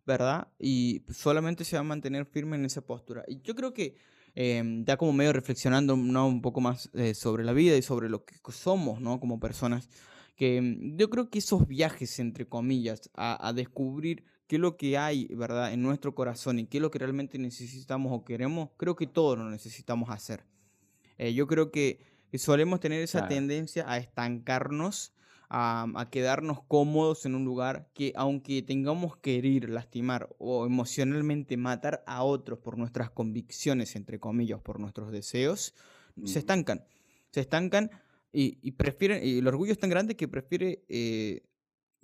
[0.07, 0.49] ¿verdad?
[0.59, 3.25] Y solamente se va a mantener firme en esa postura.
[3.29, 3.97] Y yo creo que
[4.35, 6.27] em, ya como medio reflexionando ¿no?
[6.27, 9.21] un poco más eh, sobre la vida y sobre lo que somos, ¿no?
[9.21, 9.89] Como personas,
[10.37, 14.77] que em, yo creo que esos viajes, entre comillas, a, a descubrir qué es lo
[14.77, 15.73] que hay, ¿verdad?
[15.73, 19.39] En nuestro corazón y qué es lo que realmente necesitamos o queremos, creo que todos
[19.39, 20.45] lo necesitamos hacer.
[21.19, 22.01] Eh, yo creo que,
[22.35, 23.33] que solemos tener esa claro.
[23.33, 25.15] tendencia a estancarnos,
[25.49, 31.57] a, a quedarnos cómodos en un lugar que aunque tengamos que herir, lastimar o emocionalmente
[31.57, 35.77] matar a otros por nuestras convicciones, entre comillas, por nuestros deseos,
[36.25, 36.85] se mm, estancan.
[37.31, 37.93] Se estancan
[38.33, 41.47] y, y prefieren, y el orgullo es tan grande que prefiere eh,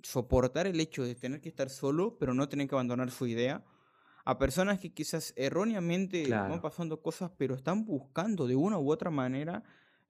[0.01, 3.65] soportar el hecho de tener que estar solo, pero no tener que abandonar su idea
[4.23, 8.93] a personas que quizás erróneamente van Claro, pasando cosas, pero están buscando de una u
[8.93, 9.63] otra manera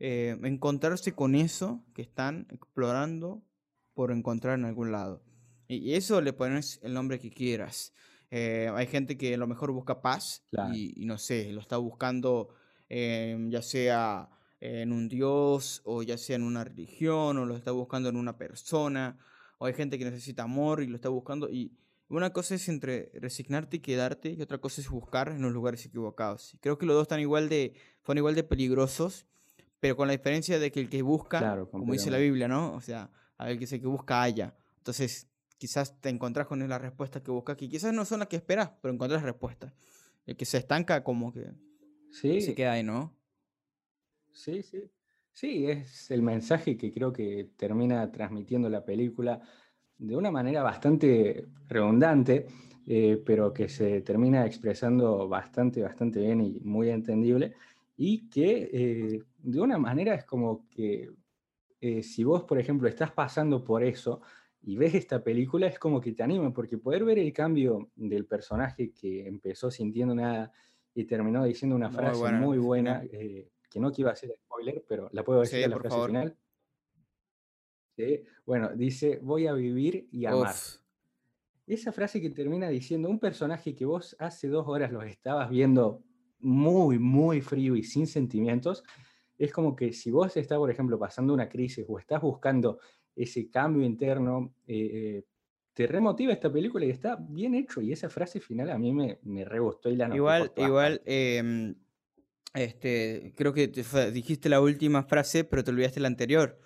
[0.03, 3.43] eh, encontrarse con eso que están explorando
[3.93, 5.23] por encontrar en algún lado.
[5.67, 7.93] Y eso le pones el nombre que quieras.
[8.31, 11.61] Eh, hay gente que a lo mejor busca paz claro, y, y no sé, lo
[11.61, 12.49] está buscando
[12.89, 17.71] eh, ya sea en un dios o ya sea en una religión o lo está
[17.71, 19.19] buscando en una persona.
[19.59, 21.47] O hay gente que necesita amor y lo está buscando.
[21.47, 21.77] Y,
[22.09, 25.85] una cosa es entre resignarte y quedarte, y otra cosa es buscar en los lugares
[25.85, 26.57] equivocados.
[26.59, 27.73] Creo que los dos están igual de,
[28.05, 29.27] son igual de peligrosos,
[29.81, 32.17] pero con la diferencia de que el que busca, claro, como dice la.
[32.19, 32.73] Biblia, ¿no?
[32.75, 34.55] O sea, a ver que dice que busca haya.
[34.77, 38.37] Entonces, quizás te encontrás con la respuesta que buscas, que quizás no son las que
[38.37, 39.73] esperas, pero encontrás respuesta.
[40.25, 41.51] El que se estanca como que
[42.11, 43.17] se Sí, queda ahí, ¿no?
[44.31, 44.89] sí, sí.
[45.33, 49.41] Sí, es el mensaje que creo que termina transmitiendo la película
[49.97, 52.47] de una manera bastante redundante,
[52.85, 57.53] eh, pero que se termina expresando bastante, bastante bien y muy entendible,
[58.03, 61.11] y que eh, de una manera es como que
[61.79, 64.21] eh, si vos, por ejemplo, estás pasando por eso
[64.63, 68.25] y ves esta película, es como que te anima, porque poder ver el cambio del
[68.25, 70.51] personaje que empezó sintiendo nada
[70.95, 74.83] y terminó diciendo una Muy frase buena muy buena, eh, que no quiero hacer spoiler,
[74.87, 76.09] pero la puedo decir Sí, a la frase favor.
[76.09, 76.37] final.
[77.97, 78.23] ¿sí?
[78.47, 80.55] Bueno, dice, voy a vivir y amar.
[80.55, 80.77] Uf,
[81.67, 86.01] Esa frase que termina diciendo un personaje que vos hace dos horas los estabas viendo
[86.41, 88.83] muy, muy frío y sin sentimientos,
[89.37, 92.79] es como que si vos estás, por ejemplo, pasando una crisis o estás buscando
[93.15, 95.23] ese cambio interno, eh, eh,
[95.73, 97.81] te remotiva esta película y está bien hecho.
[97.81, 100.51] Y esa frase final a mí me, me re gustó y la anoté por igual,
[100.57, 101.75] igual, em,
[102.53, 106.59] este, creo que te dijiste la última frase, pero te olvidaste la anterior.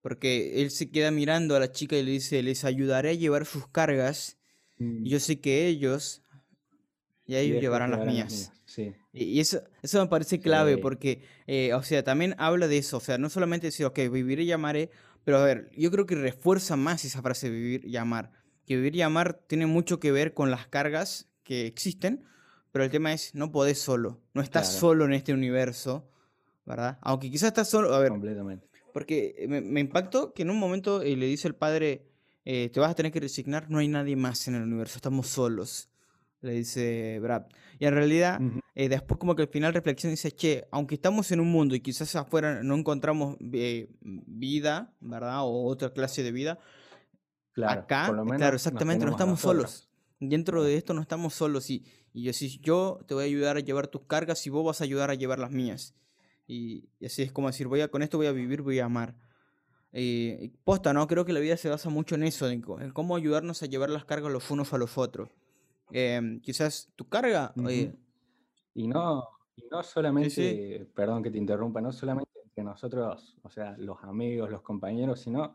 [0.00, 3.44] Porque él se queda mirando a la chica y le dice, les ayudaré a llevar
[3.44, 4.38] sus cargas
[4.78, 6.22] y Mm, yo sé que ellos,
[7.24, 8.52] y ellos llevarán las mías.
[8.76, 12.68] Sí, Y y eso, eso me parece clave sí, porque, eh, o sea, también habla
[12.68, 14.90] de eso, o sea, no solamente decir, ok, viviré y amaré,
[15.24, 18.32] pero a ver, yo creo que refuerza más esa frase vivir y amar,
[18.66, 22.24] que vivir y amar tiene mucho que ver con las cargas que existen,
[22.70, 26.10] pero el tema es, no podés solo, no estás claro, solo en este universo,
[26.66, 26.98] ¿verdad?
[27.00, 28.68] Aunque quizás estás solo, a ver, completamente.
[28.92, 32.10] porque me, me impactó que en un momento eh, le dice el padre,
[32.44, 35.28] eh, te vas a tener que resignar, no hay nadie más en el universo, estamos
[35.28, 35.88] solos,
[36.40, 37.46] le dice Brad.
[37.78, 40.94] Y en realidad, Ujú, eh, después como que al final reflexiona y dice, che, aunque
[40.96, 45.42] estamos en un mundo y quizás afuera no encontramos eh, vida, ¿verdad?
[45.42, 46.58] O otra clase de vida,
[47.52, 49.88] Claro, por acá, lo claro, exactamente, no estamos solos.
[50.20, 53.56] Dentro de esto no estamos solos y, y yo, si yo te voy a ayudar
[53.56, 55.94] a llevar tus cargas y vos vas a ayudar a llevar las mías.
[56.46, 58.84] Y, y así es como decir, voy a, con esto voy a vivir, voy a
[58.84, 59.16] amar.
[59.92, 61.06] Eh, y posta, ¿no?
[61.06, 62.60] Creo que la vida se basa mucho en eso, en
[62.92, 65.30] cómo ayudarnos a llevar las cargas los unos a los otros.
[65.90, 67.92] Em, quizás tu carga, eh,
[68.74, 73.76] Y no, Y no solamente, perdón que te interrumpa, no solamente entre nosotros, o sea,
[73.78, 75.54] los amigos, los compañeros, sino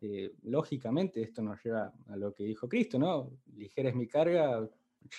[0.00, 3.32] eh, lógicamente esto nos lleva a lo que dijo Cristo, ¿no?
[3.56, 4.68] Ligera es mi carga,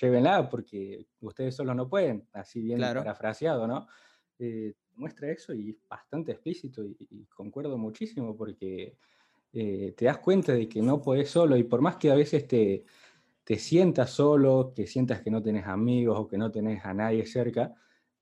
[0.02, 3.88] llévenla porque ustedes solos no pueden, así bien parafraseado, ¿no?
[4.39, 8.97] Eh, muestra eso y es bastante explícito y, concuerdo muchísimo porque
[9.54, 12.47] eh, te das cuenta de que no podés solo y por más que a veces
[12.47, 12.86] te,
[13.43, 17.25] te sientas solo, que sientas que no tenés amigos o que no tenés a nadie
[17.25, 17.73] cerca,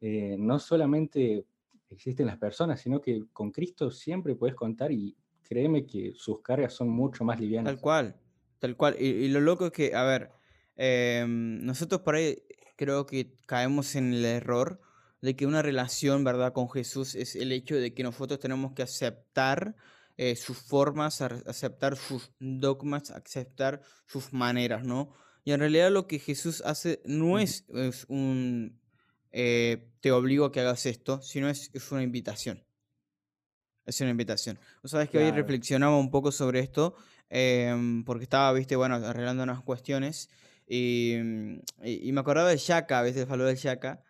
[0.02, 1.46] eh, no solamente
[1.90, 6.74] existen las personas, sino que con Cristo siempre puedes contar y créeme que sus cargas
[6.74, 7.74] son mucho más livianas.
[7.74, 8.16] Tal cual,
[8.60, 8.96] tal cual.
[9.00, 10.32] Y, lo loco es que, a ver,
[10.76, 12.44] em, nosotros por ahí
[12.76, 14.80] creo que caemos en el error
[15.22, 18.84] de que una relación, ¿verdad?, con Jesús es el hecho de que nosotros tenemos que
[18.84, 19.76] aceptar
[20.22, 25.14] eh, sus formas, aceptar sus dogmas, aceptar sus maneras, ¿no?
[25.46, 27.64] Y en realidad lo que Jesús hace no es,
[28.10, 28.78] un
[29.32, 32.62] eh, te obligo a que hagas esto, sino es, es una invitación.
[33.86, 34.60] Es una invitación.
[34.84, 36.96] Vos sabés que hoy reflexionaba un poco sobre esto,
[37.30, 40.30] em, porque estaba, viste, bueno, arreglando unas cuestiones,
[40.68, 41.14] y,
[41.82, 44.04] y, me acordaba de Shaka, a veces faló de Shaka,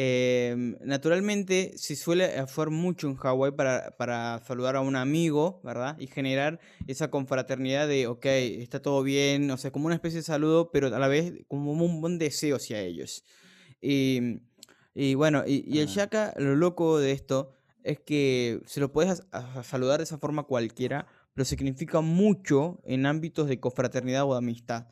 [0.00, 5.98] Em, naturalmente se suele hacer mucho en Hawái para, para, saludar a un amigo, ¿verdad?
[5.98, 10.22] Y generar esa confraternidad de, ok, está todo bien, o sea, como una especie de
[10.22, 13.24] saludo, pero a la vez como un buen deseo hacia ellos.
[13.80, 14.42] Y,
[14.94, 17.50] y bueno, y, el Shaka, lo loco de esto
[17.82, 19.24] es que se lo puedes
[19.64, 24.86] saludar de esa forma cualquiera, pero significa mucho en ámbitos de confraternidad o de amistad.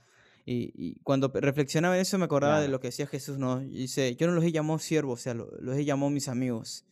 [0.48, 3.58] Y, cuando reflexionaba en eso me acordaba de lo que decía Jesús, ¿no?
[3.58, 6.86] dice, yo no los he llamado siervos, o sea, los, he llamado mis amigos.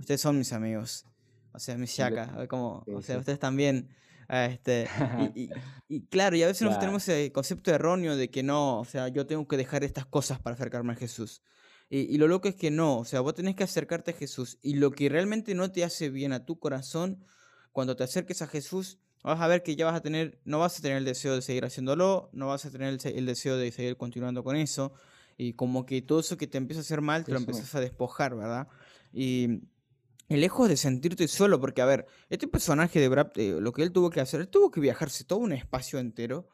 [0.00, 1.06] Ustedes son mis amigos.
[1.52, 3.88] O sea, mis shaka, como, o sea, ustedes también.
[4.28, 4.88] Este,
[5.34, 5.48] y,
[5.88, 9.08] y, claro, y a veces nosotros tenemos el concepto erróneo de que no, o sea,
[9.08, 11.42] yo tengo que dejar estas cosas para acercarme a Jesús.
[11.88, 14.74] Y, lo loco es que no, o sea, vos tenés que acercarte a Jesús y
[14.74, 17.24] lo que realmente no te hace bien a tu corazón,
[17.70, 18.98] cuando te acerques a Jesús,
[19.30, 21.42] vas a ver que ya vas a tener, no vas a tener el deseo de
[21.42, 24.92] seguir haciéndolo, no vas a tener el, deseo de seguir continuando con eso,
[25.36, 27.80] y como que todo eso que te empieza a hacer mal, te lo empiezas a
[27.80, 28.68] despojar, ¿verdad?
[29.12, 29.62] Y,
[30.28, 33.92] lejos de sentirte solo, porque a ver, este personaje de Brad, eh, lo que él
[33.92, 36.48] tuvo que hacer, él tuvo que viajarse todo un espacio entero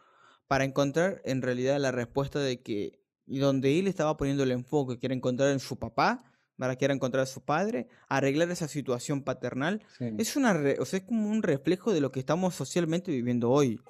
[0.47, 4.99] para encontrar en realidad la respuesta de que, y donde él estaba poniendo el enfoque,
[4.99, 6.32] que era encontrar en su papá,
[6.63, 11.01] para que era encontrar a su padre, arreglar esa situación paternal, es, una o sea,
[11.01, 13.81] es como un reflejo de lo que estamos socialmente viviendo hoy.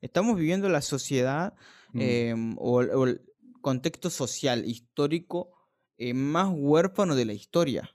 [0.00, 1.54] Estamos viviendo la sociedad
[1.92, 2.00] mm.
[2.00, 3.22] em, o, el
[3.60, 5.52] contexto social, histórico,
[5.98, 7.94] eh, más huérfano de la historia.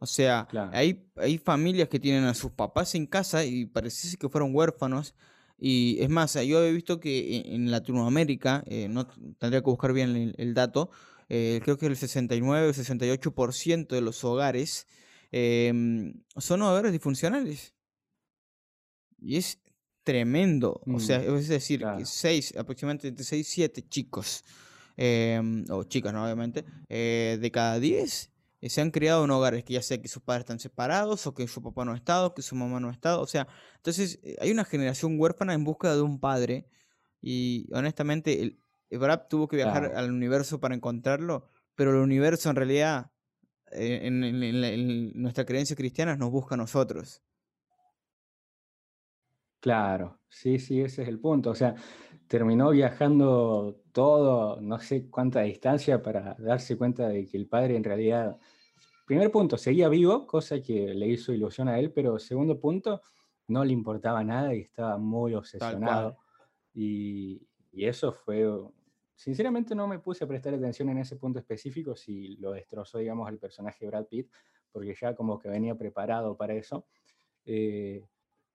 [0.00, 4.28] O sea, hay, hay familias que tienen a sus papás en casa y parece que
[4.28, 5.14] fueron huérfanos.
[5.56, 9.06] Y es más, yo he visto que en Latinoamérica, eh, no
[9.38, 10.90] tendría que buscar bien el dato,
[11.34, 14.86] eh, creo que el 69 o 68% de los hogares
[15.30, 17.72] em, son hogares disfuncionales.
[19.18, 19.58] Y es
[20.04, 20.82] tremendo.
[20.86, 24.44] O sea, mm, es decir, seis, aproximadamente 6, 7 chicos,
[24.98, 26.22] em, o chicas, ¿no?
[26.22, 30.08] obviamente, eh, de cada 10 eh, se han criado en hogares que ya sea que
[30.08, 32.90] sus padres están separados, o que su papá no ha estado, que su mamá no
[32.90, 33.22] ha estado.
[33.22, 36.66] O sea, entonces hay una generación huérfana en búsqueda de un padre.
[37.22, 38.62] Y honestamente, el,
[38.98, 43.10] Brad tuvo que viajar al universo para encontrarlo, pero el universo en realidad,
[43.70, 47.22] eh, en, nuestra creencia cristiana, nos busca a nosotros.
[49.60, 51.50] Claro, sí, sí, ese es el punto.
[51.50, 51.74] O sea,
[52.26, 57.84] terminó viajando todo, no sé cuánta distancia para darse cuenta de que el padre en
[57.84, 58.36] realidad,
[59.06, 63.02] primer punto, seguía vivo, cosa que le hizo ilusión a él, pero segundo punto,
[63.48, 66.18] no le importaba nada y estaba muy obsesionado.
[66.74, 68.48] Y, y, eso fue
[69.22, 73.30] Sinceramente no me puse a prestar atención en ese punto específico si lo destrozó, digamos,
[73.30, 74.28] el personaje Brad Pitt,
[74.72, 76.88] porque ya como que venía preparado para eso.
[77.44, 78.04] Eh,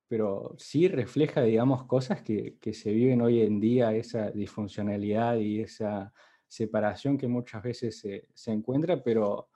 [0.10, 6.12] pero sí refleja, digamos, cosas que, se viven hoy en día, esa disfuncionalidad y esa
[6.50, 9.48] separación que muchas veces se, se encuentra, pero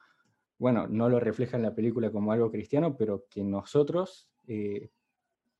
[0.57, 4.91] bueno, no lo refleja en la película como algo cristiano, pero que nosotros eh,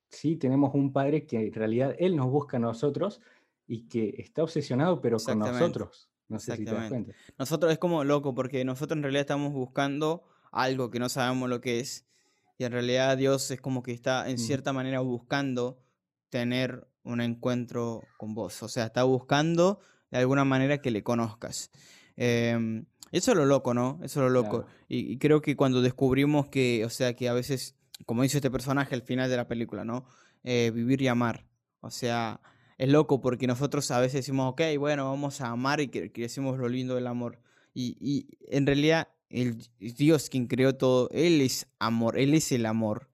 [0.08, 3.20] sí tenemos un padre que en realidad él nos busca a nosotros
[3.68, 6.10] y que está obsesionado, pero con nosotros.
[6.28, 7.14] No sé si te das cuenta.
[7.38, 11.62] Nosotros es como loco, porque nosotros en realidad estamos buscando algo que no sabemos lo
[11.62, 12.06] que es.
[12.58, 15.82] Y en realidad Dios es como que está en cierta manera buscando
[16.30, 18.62] tener un encuentro con vos.
[18.64, 19.80] O sea, está buscando
[20.12, 21.72] de alguna manera que le conozcas.
[22.16, 24.00] Em, eso es lo loco, ¿no?
[24.04, 24.66] Eso es lo loco.
[24.88, 28.96] Y, creo que cuando descubrimos que, o sea, que a veces, como dice este personaje
[28.96, 30.06] al final de la película, ¿no?
[30.44, 31.46] Eh, vivir y amar.
[31.82, 32.42] O sea,
[32.82, 36.58] es loco porque nosotros a veces decimos, ok, bueno, vamos a amar y que, decimos
[36.58, 37.38] lo lindo del amor.
[37.76, 42.66] Y, y en realidad el Dios quien creó todo, Él es amor, Él es el
[42.66, 43.12] amor.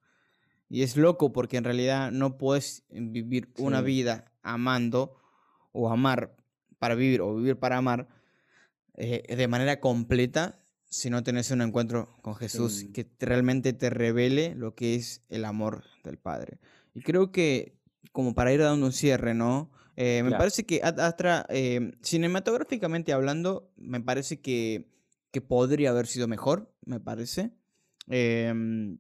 [0.70, 5.18] Y es loco porque en realidad no puedes vivir una vida amando
[5.74, 6.34] o amar
[6.80, 8.07] para vivir o vivir para amar
[8.93, 14.55] eh, de manera completa si no tenés un encuentro con Jesús que realmente te revele
[14.55, 16.57] lo que es el amor del Padre.
[16.93, 17.76] Y creo que,
[18.12, 19.72] como para ir dando un cierre, ¿no?
[19.95, 24.91] Eh, me parece que Astra, eh, cinematográficamente hablando, me parece que,
[25.32, 27.51] que, podría haber sido mejor, me parece.
[28.08, 28.99] Em,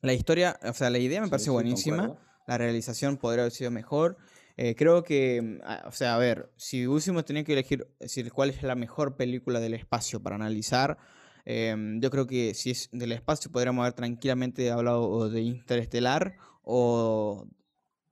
[0.00, 2.18] la historia, o sea, la idea me parece buenísima.
[2.46, 4.16] La realización podría haber sido mejor.
[4.56, 8.50] Eh, creo que, mm, o sea, a ver, si hubiésemos tenido que elegir decir, cuál
[8.50, 10.96] es la mejor película del espacio para analizar,
[11.44, 17.46] em, yo creo que si es del espacio podríamos haber tranquilamente hablado de Interestelar o...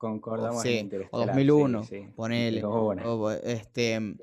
[0.02, 1.86] Concordamos sí, o 2001,
[2.16, 2.60] ponele.
[3.44, 4.18] este, mm,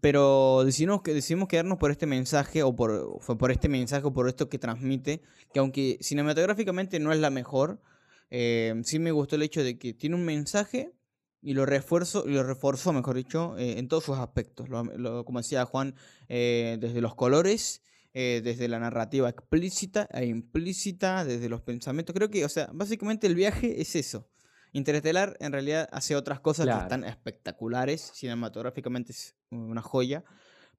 [0.00, 4.14] Pero decidimos, que, decidimos quedarnos por este mensaje, o por, fue por este mensaje, o
[4.14, 5.20] por esto que transmite,
[5.52, 7.82] que aunque cinematográficamente no es la mejor,
[8.30, 10.94] em, sí me gustó el hecho de que tiene un mensaje
[11.42, 14.70] y lo refuerzo y lo reforzó, mejor dicho, eh, en todos sus aspectos.
[14.70, 15.96] Lo, como decía Juan,
[16.30, 17.82] eh, desde los colores,
[18.14, 22.14] eh, desde la narrativa explícita e implícita, desde los pensamientos.
[22.14, 24.26] Creo que, o sea, básicamente el viaje es eso.
[24.72, 30.24] Interestelar en realidad hace otras cosas que están espectaculares, cinematográficamente es una joya,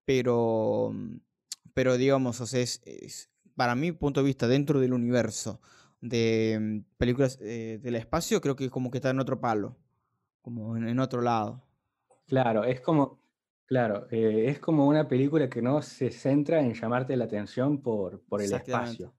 [0.06, 0.94] pero,
[1.74, 5.62] pero digamos, o sea, es, para mi punto de vista, dentro del universo
[6.00, 9.78] de mm, películas del espacio, creo que como que está en otro palo
[10.42, 11.62] como en, otro lado.
[12.28, 13.20] Claro, es como,
[13.66, 18.22] claro, eh, es como una película que no se centra en llamarte la atención por,
[18.22, 19.14] por el espacio.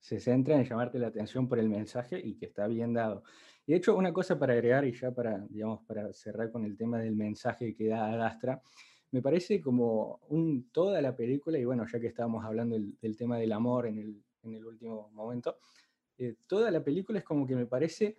[0.00, 3.24] Se centra en llamarte la atención por el mensaje y que está bien dado.
[3.66, 6.76] Y de hecho, una cosa para agregar y ya para, digamos, para cerrar con el
[6.76, 8.62] tema del mensaje que da Adastra,
[9.10, 13.38] me parece como un, toda la película, y bueno, ya que estábamos hablando del, tema
[13.38, 15.58] del amor en el, en el último momento,
[16.18, 18.16] eh, toda la película es como que me parece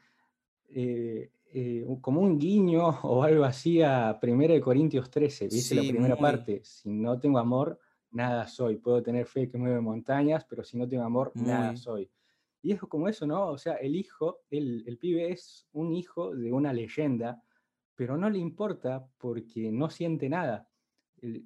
[0.69, 5.75] eh, eh, como un guiño o algo así a 1 Corintios 13, ¿viste?
[5.75, 7.79] la primera parte, si no tengo amor,
[8.11, 8.77] nada soy.
[8.77, 12.09] Puedo tener fe que mueve montañas, pero si no tengo amor, nada soy.
[12.67, 13.47] Y es como eso, ¿no?
[13.47, 17.41] O sea, el hijo, el, el pibe es un hijo de una leyenda,
[17.95, 20.67] pero no le importa porque no siente nada.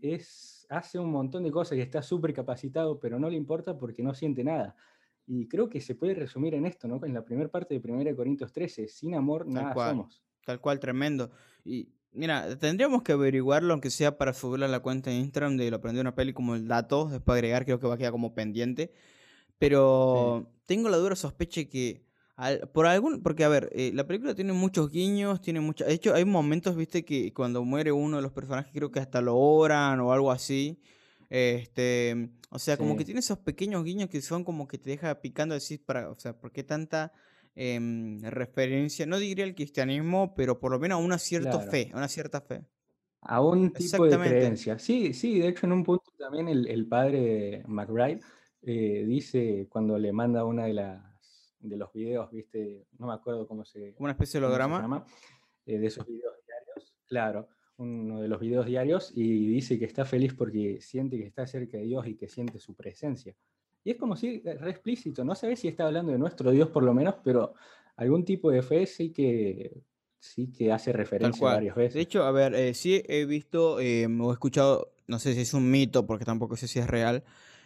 [0.01, 4.01] Es, hace un montón de cosas y está súper capacitado, pero no le importa porque
[4.01, 4.75] no siente nada.
[5.27, 6.99] Y creo que se puede resumir en esto, ¿no?
[7.05, 10.23] En la primera parte de 1 Corintios 13, sin amor nada somos.
[10.43, 11.29] Tal cual, tremendo.
[11.63, 15.69] Y mira, tendríamos que averiguarlo, aunque sea para subirlo a la cuenta de Instagram de
[15.69, 18.33] lo aprendí una peli como el dato, después agregar, creo que va a quedar como
[18.33, 18.91] pendiente.
[19.61, 22.03] Pero tengo la dura sospecha que
[22.73, 26.15] por algún, porque a ver, eh, la película tiene muchos guiños, tiene muchas, de hecho
[26.15, 29.99] hay momentos, viste, que cuando muere uno de los personajes creo que hasta lo oran
[29.99, 30.81] o algo así.
[31.29, 35.21] Este, o sea, como que tiene esos pequeños guiños que son como que te deja
[35.21, 37.13] picando decir, para, o sea, ¿por qué tanta
[37.53, 39.05] em, referencia?
[39.05, 42.41] No diría el cristianismo, pero por lo menos a una cierta fe, a una cierta
[42.41, 42.65] fe.
[43.21, 44.79] A un tipo de creencia.
[44.79, 48.21] Sí, sí, de hecho en un punto también el, el padre McBride
[48.61, 51.11] eh, dice cuando le manda una de las
[51.59, 55.05] de los videos, viste, no me acuerdo cómo se, una especie de holograma
[55.65, 60.05] eh, de esos videos diarios, claro, uno de los videos diarios y dice que está
[60.05, 63.35] feliz porque siente que está cerca de Dios y que siente su presencia.
[63.83, 66.83] Y es como si, re explícito, no sabes si está hablando de nuestro Dios por
[66.83, 67.53] lo menos, pero
[67.95, 69.81] algún tipo de fe sí que,
[70.19, 71.95] sí que hace referencia varias veces.
[71.95, 75.41] De hecho, a ver, eh, sí he visto eh, o he escuchado, no sé si
[75.41, 77.23] es un mito, porque tampoco sé si es real,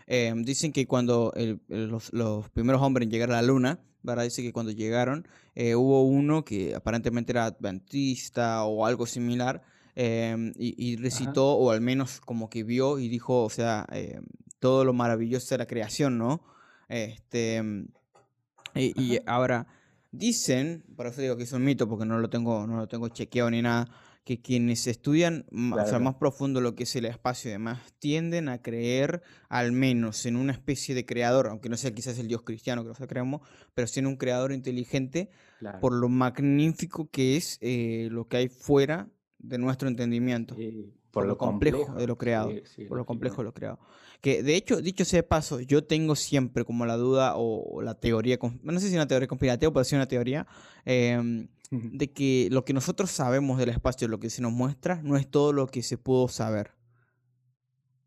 [0.07, 1.33] eh, dicen que cuando
[1.67, 4.23] los, los, primeros hombres llegaron a la luna, ¿verdad?
[4.23, 9.63] Dice que cuando llegaron hubo uno que aparentemente era adventista o algo similar,
[9.95, 14.25] Em, y, recitó, o al menos como que vio y dijo, o sea, em,
[14.59, 16.41] todo lo maravilloso de la creación, ¿no?
[16.89, 17.87] Este, em,
[18.75, 19.67] y, ahora,
[20.11, 23.07] dicen, por eso digo que es un mito, porque no lo tengo, no lo tengo
[23.07, 23.87] chequeado ni nada,
[24.25, 29.21] que quienes estudian más profundo lo que es el espacio y demás, tienden a creer
[29.49, 32.87] al menos en una especie de creador, aunque no sea quizás el Dios cristiano que
[32.87, 33.41] nosotros creemos,
[33.75, 35.29] pero sí en un creador inteligente
[35.79, 40.55] por lo magnífico que es eh, lo que hay fuera de nuestro entendimiento.
[41.11, 42.51] por, lo complejo, de lo creado.
[42.87, 43.79] por lo complejo de lo creado.
[44.21, 47.93] Que de hecho, dicho sea de paso, yo tengo siempre como la duda o, la
[47.93, 50.47] teoría, no sé si una teoría conspirativa, pero sí una teoría,
[50.83, 55.17] em, de que lo que nosotros sabemos del espacio, lo que se nos muestra, no
[55.17, 56.71] es todo lo que se pudo saber.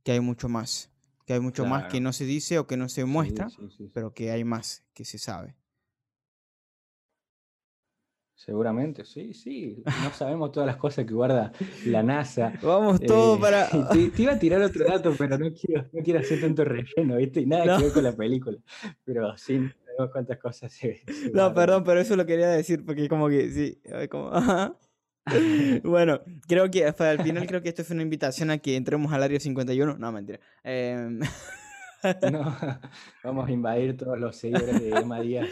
[0.05, 0.91] Que hay mucho más.
[1.27, 3.49] Que hay mucho más que no se dice o que no se muestra,
[3.93, 5.57] pero que hay más que se sabe.
[8.35, 9.83] Seguramente, sí, sí.
[10.05, 11.53] No sabemos todas las cosas que guarda
[11.87, 12.53] la NASA.
[12.63, 13.69] Vamos todo Eh, para.
[13.93, 17.17] te, te iba a tirar otro dato, pero no quiero, no quiero hacer tanto relleno,
[17.17, 17.41] ¿viste?
[17.41, 17.77] Y nada No.
[17.79, 18.57] que ver con la película.
[19.05, 19.69] Pero sí,
[19.99, 20.79] sabemos cuántas cosas
[21.35, 23.81] No, perdón, pero eso lo quería decir porque como que sí.
[24.11, 24.77] Como, ajá.
[25.85, 29.13] Bueno, creo que hasta el final creo que esto fue una invitación a que entremos
[29.13, 29.99] al área 51.
[29.99, 30.41] No, mentira.
[30.65, 31.21] Em,
[32.31, 32.57] No,
[33.25, 35.49] vamos a invadir todos los seguidores de Emma Díaz.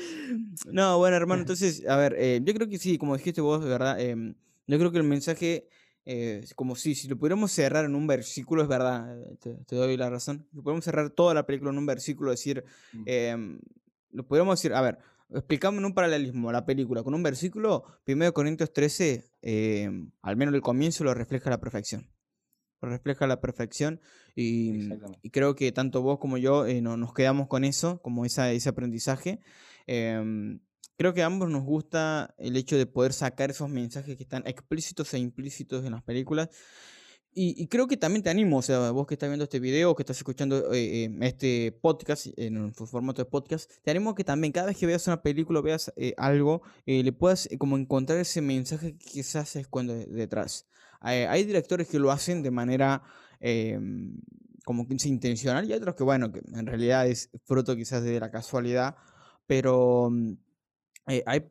[0.70, 4.01] No, bueno, hermano, entonces, a ver, eh, yo creo que sí, como dijiste vos, verdad,
[4.01, 4.34] em,
[4.68, 5.68] yo creo que el mensaje,
[6.07, 9.74] eh, como si, si lo pudiéramos cerrar en un versículo, es verdad, eh, te, te
[9.76, 13.03] doy la razón, si podemos cerrar toda la película en un versículo, decir, Mm.
[13.07, 13.59] em,
[14.16, 14.98] lo pudiéramos decir, a ver,
[15.30, 20.54] explicamos en un paralelismo la película con un versículo, 1 Corintios 13, em, al menos
[20.54, 22.08] el comienzo lo refleja a la perfección.
[22.82, 24.00] Lo refleja a la perfección
[24.34, 25.18] y, Exactamente.
[25.22, 28.52] y creo que tanto vos como yo eh, no- nos quedamos con eso, como esa,
[28.52, 29.40] ese aprendizaje.
[29.86, 30.60] Em,
[30.98, 34.42] creo que a ambos nos gusta el hecho de poder sacar esos mensajes que están
[34.46, 36.50] explícitos e implícitos en las películas.
[37.39, 39.95] Y, y creo que también te animo, o sea, vos que estás viendo este video,
[39.95, 44.24] que estás escuchando eh, eh, este podcast en formato de podcast, te animo a que
[44.24, 47.76] también cada vez que veas una película veas eh, algo, eh, le puedas eh, como
[47.76, 50.66] encontrar ese mensaje que quizás se esconde detrás.
[51.01, 53.03] Hay directores que lo hacen de manera
[53.39, 54.18] em,
[54.64, 58.30] como que intencional y otros que, bueno, que en realidad es fruto quizás de la
[58.30, 58.97] casualidad,
[59.47, 60.32] pero mm,
[61.09, 61.47] eh, hay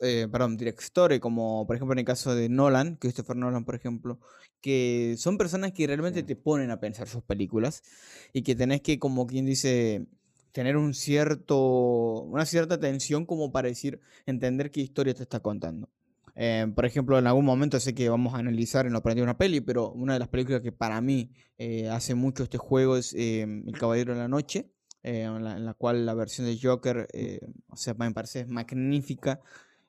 [0.00, 4.18] eh, perdón, directores como por ejemplo en el caso de Nolan, Christopher Nolan por ejemplo,
[4.60, 7.82] que son personas que realmente te ponen a pensar sus películas
[8.32, 10.06] y que tenés que como quien dice
[10.52, 15.88] tener un cierto una cierta atención como para decir entender qué historia te está contando.
[16.36, 19.36] Eh, por ejemplo, en algún momento sé que vamos a analizar en lo aprendido una
[19.36, 23.12] peli, pero una de las películas que para mí eh, hace mucho este juego es
[23.14, 24.70] eh, El Caballero de la Noche,
[25.02, 28.46] eh, en, la, en la cual la versión de Joker, eh, o sea, me parece
[28.46, 29.40] magnífica.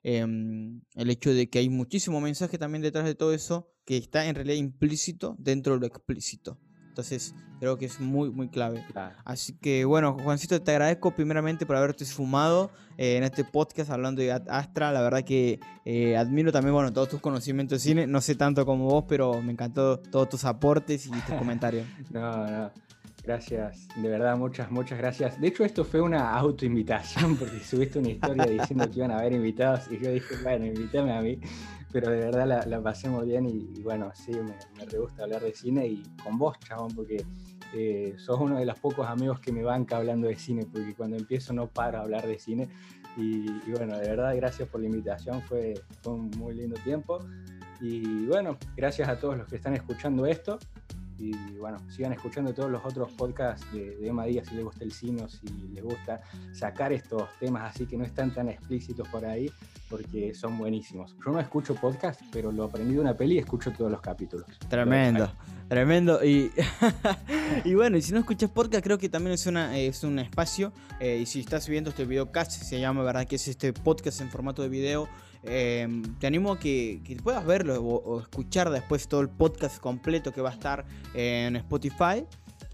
[0.04, 4.26] Em, el hecho de que hay muchísimo mensaje también detrás de todo eso que está
[4.26, 6.58] en realidad implícito dentro de lo explícito.
[6.88, 8.84] Entonces, creo que es muy, muy clave.
[8.92, 9.16] Claro.
[9.24, 14.20] Así que bueno, Juancito, te agradezco primeramente por haberte sumado eh, en este podcast hablando
[14.20, 14.92] de Astra.
[14.92, 18.06] La verdad que eh, admiro también bueno, todos tus conocimientos de cine.
[18.06, 21.86] No sé tanto como vos, pero me encantó todos tus aportes y tus comentarios.
[22.10, 22.72] No, no.
[23.22, 25.40] Gracias, de verdad, muchas, muchas gracias.
[25.40, 29.32] De hecho, esto fue una autoinvitación porque subiste una historia diciendo que iban a haber
[29.32, 31.38] invitados y yo dije, bueno, invítame a mí.
[31.92, 34.54] Pero de verdad la, la pasé muy bien y, bueno, sí, me,
[34.90, 37.22] me gusta hablar de cine y con vos, chabón, porque
[37.74, 41.16] eh, sos uno de los pocos amigos que me banca hablando de cine, porque cuando
[41.16, 42.70] empiezo no paro a hablar de cine.
[43.16, 47.18] Y, y bueno, de verdad, gracias por la invitación, fue, fue un muy lindo tiempo.
[47.80, 50.58] Y bueno, gracias a todos los que están escuchando esto.
[51.22, 54.82] Y bueno, sigan escuchando todos los otros podcasts de, de Emma Díaz si les gusta
[54.82, 56.20] el cine, o si les gusta
[56.52, 59.48] sacar estos temas así que no están tan explícitos por ahí,
[59.88, 61.14] porque son buenísimos.
[61.24, 64.46] Yo no escucho podcast, pero lo aprendí de una peli y escucho todos los capítulos.
[64.68, 65.30] Tremendo,
[65.68, 66.24] tremendo.
[66.24, 66.50] Y,
[67.64, 70.72] y bueno, y si no escuchas podcast, creo que también es, una, es un espacio.
[70.98, 73.26] eh, y si estás viendo este videocast, se llama, ¿verdad?
[73.28, 75.08] Que es este podcast en formato de video.
[75.44, 75.88] Eh,
[76.18, 80.32] te animo a que, que puedas verlo o, o escuchar después todo el podcast completo
[80.32, 80.84] que va a estar
[81.14, 82.24] en Spotify.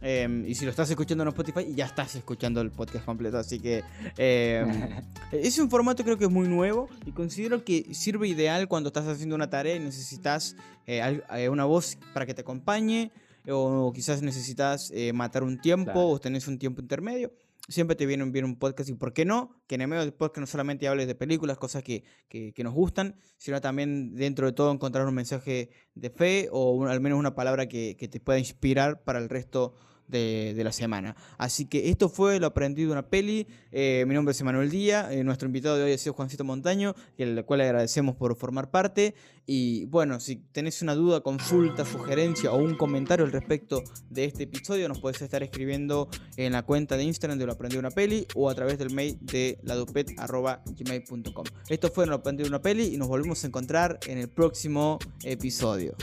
[0.01, 3.39] eh, y si lo estás escuchando en Spotify, ya estás escuchando el podcast completo.
[3.39, 3.83] Así que
[4.16, 4.64] eh,
[5.33, 9.07] es un formato creo que es muy nuevo y considero que sirve ideal cuando estás
[9.09, 10.55] haciendo una tarea y necesitas
[10.87, 13.11] eh, eh, una voz para que te acompañe
[13.51, 16.09] o quizás necesitas eh, matar un tiempo Claro.
[16.09, 17.33] o tenés un tiempo intermedio.
[17.69, 20.14] Siempre te viene bien un podcast y por qué no, que en el medio del
[20.14, 24.53] podcast no solamente hables de películas, cosas que, que- nos gustan, sino también dentro de
[24.53, 28.39] todo encontrar un mensaje de fe o al menos una palabra que, que te pueda
[28.39, 29.75] inspirar para el resto
[30.09, 31.15] de, de la semana.
[31.37, 33.47] Así que esto fue lo aprendido de una peli.
[33.71, 35.13] Eh, mi nombre es Emanuel Díaz.
[35.13, 38.71] eh, nuestro invitado de hoy ha sido Juancito Montaño, el cual le agradecemos por formar
[38.71, 39.15] parte.
[39.47, 44.43] Y bueno, si tenés una duda, consulta, sugerencia o un comentario al respecto de este
[44.45, 47.95] episodio, nos puedes estar escribiendo en la cuenta de Instagram de lo aprendido de una
[47.95, 51.45] peli o a través del mail de ladupet.gmail.com.
[51.69, 54.99] Esto fue lo aprendido de una peli y nos volvemos a encontrar en el próximo
[55.25, 55.97] episodio.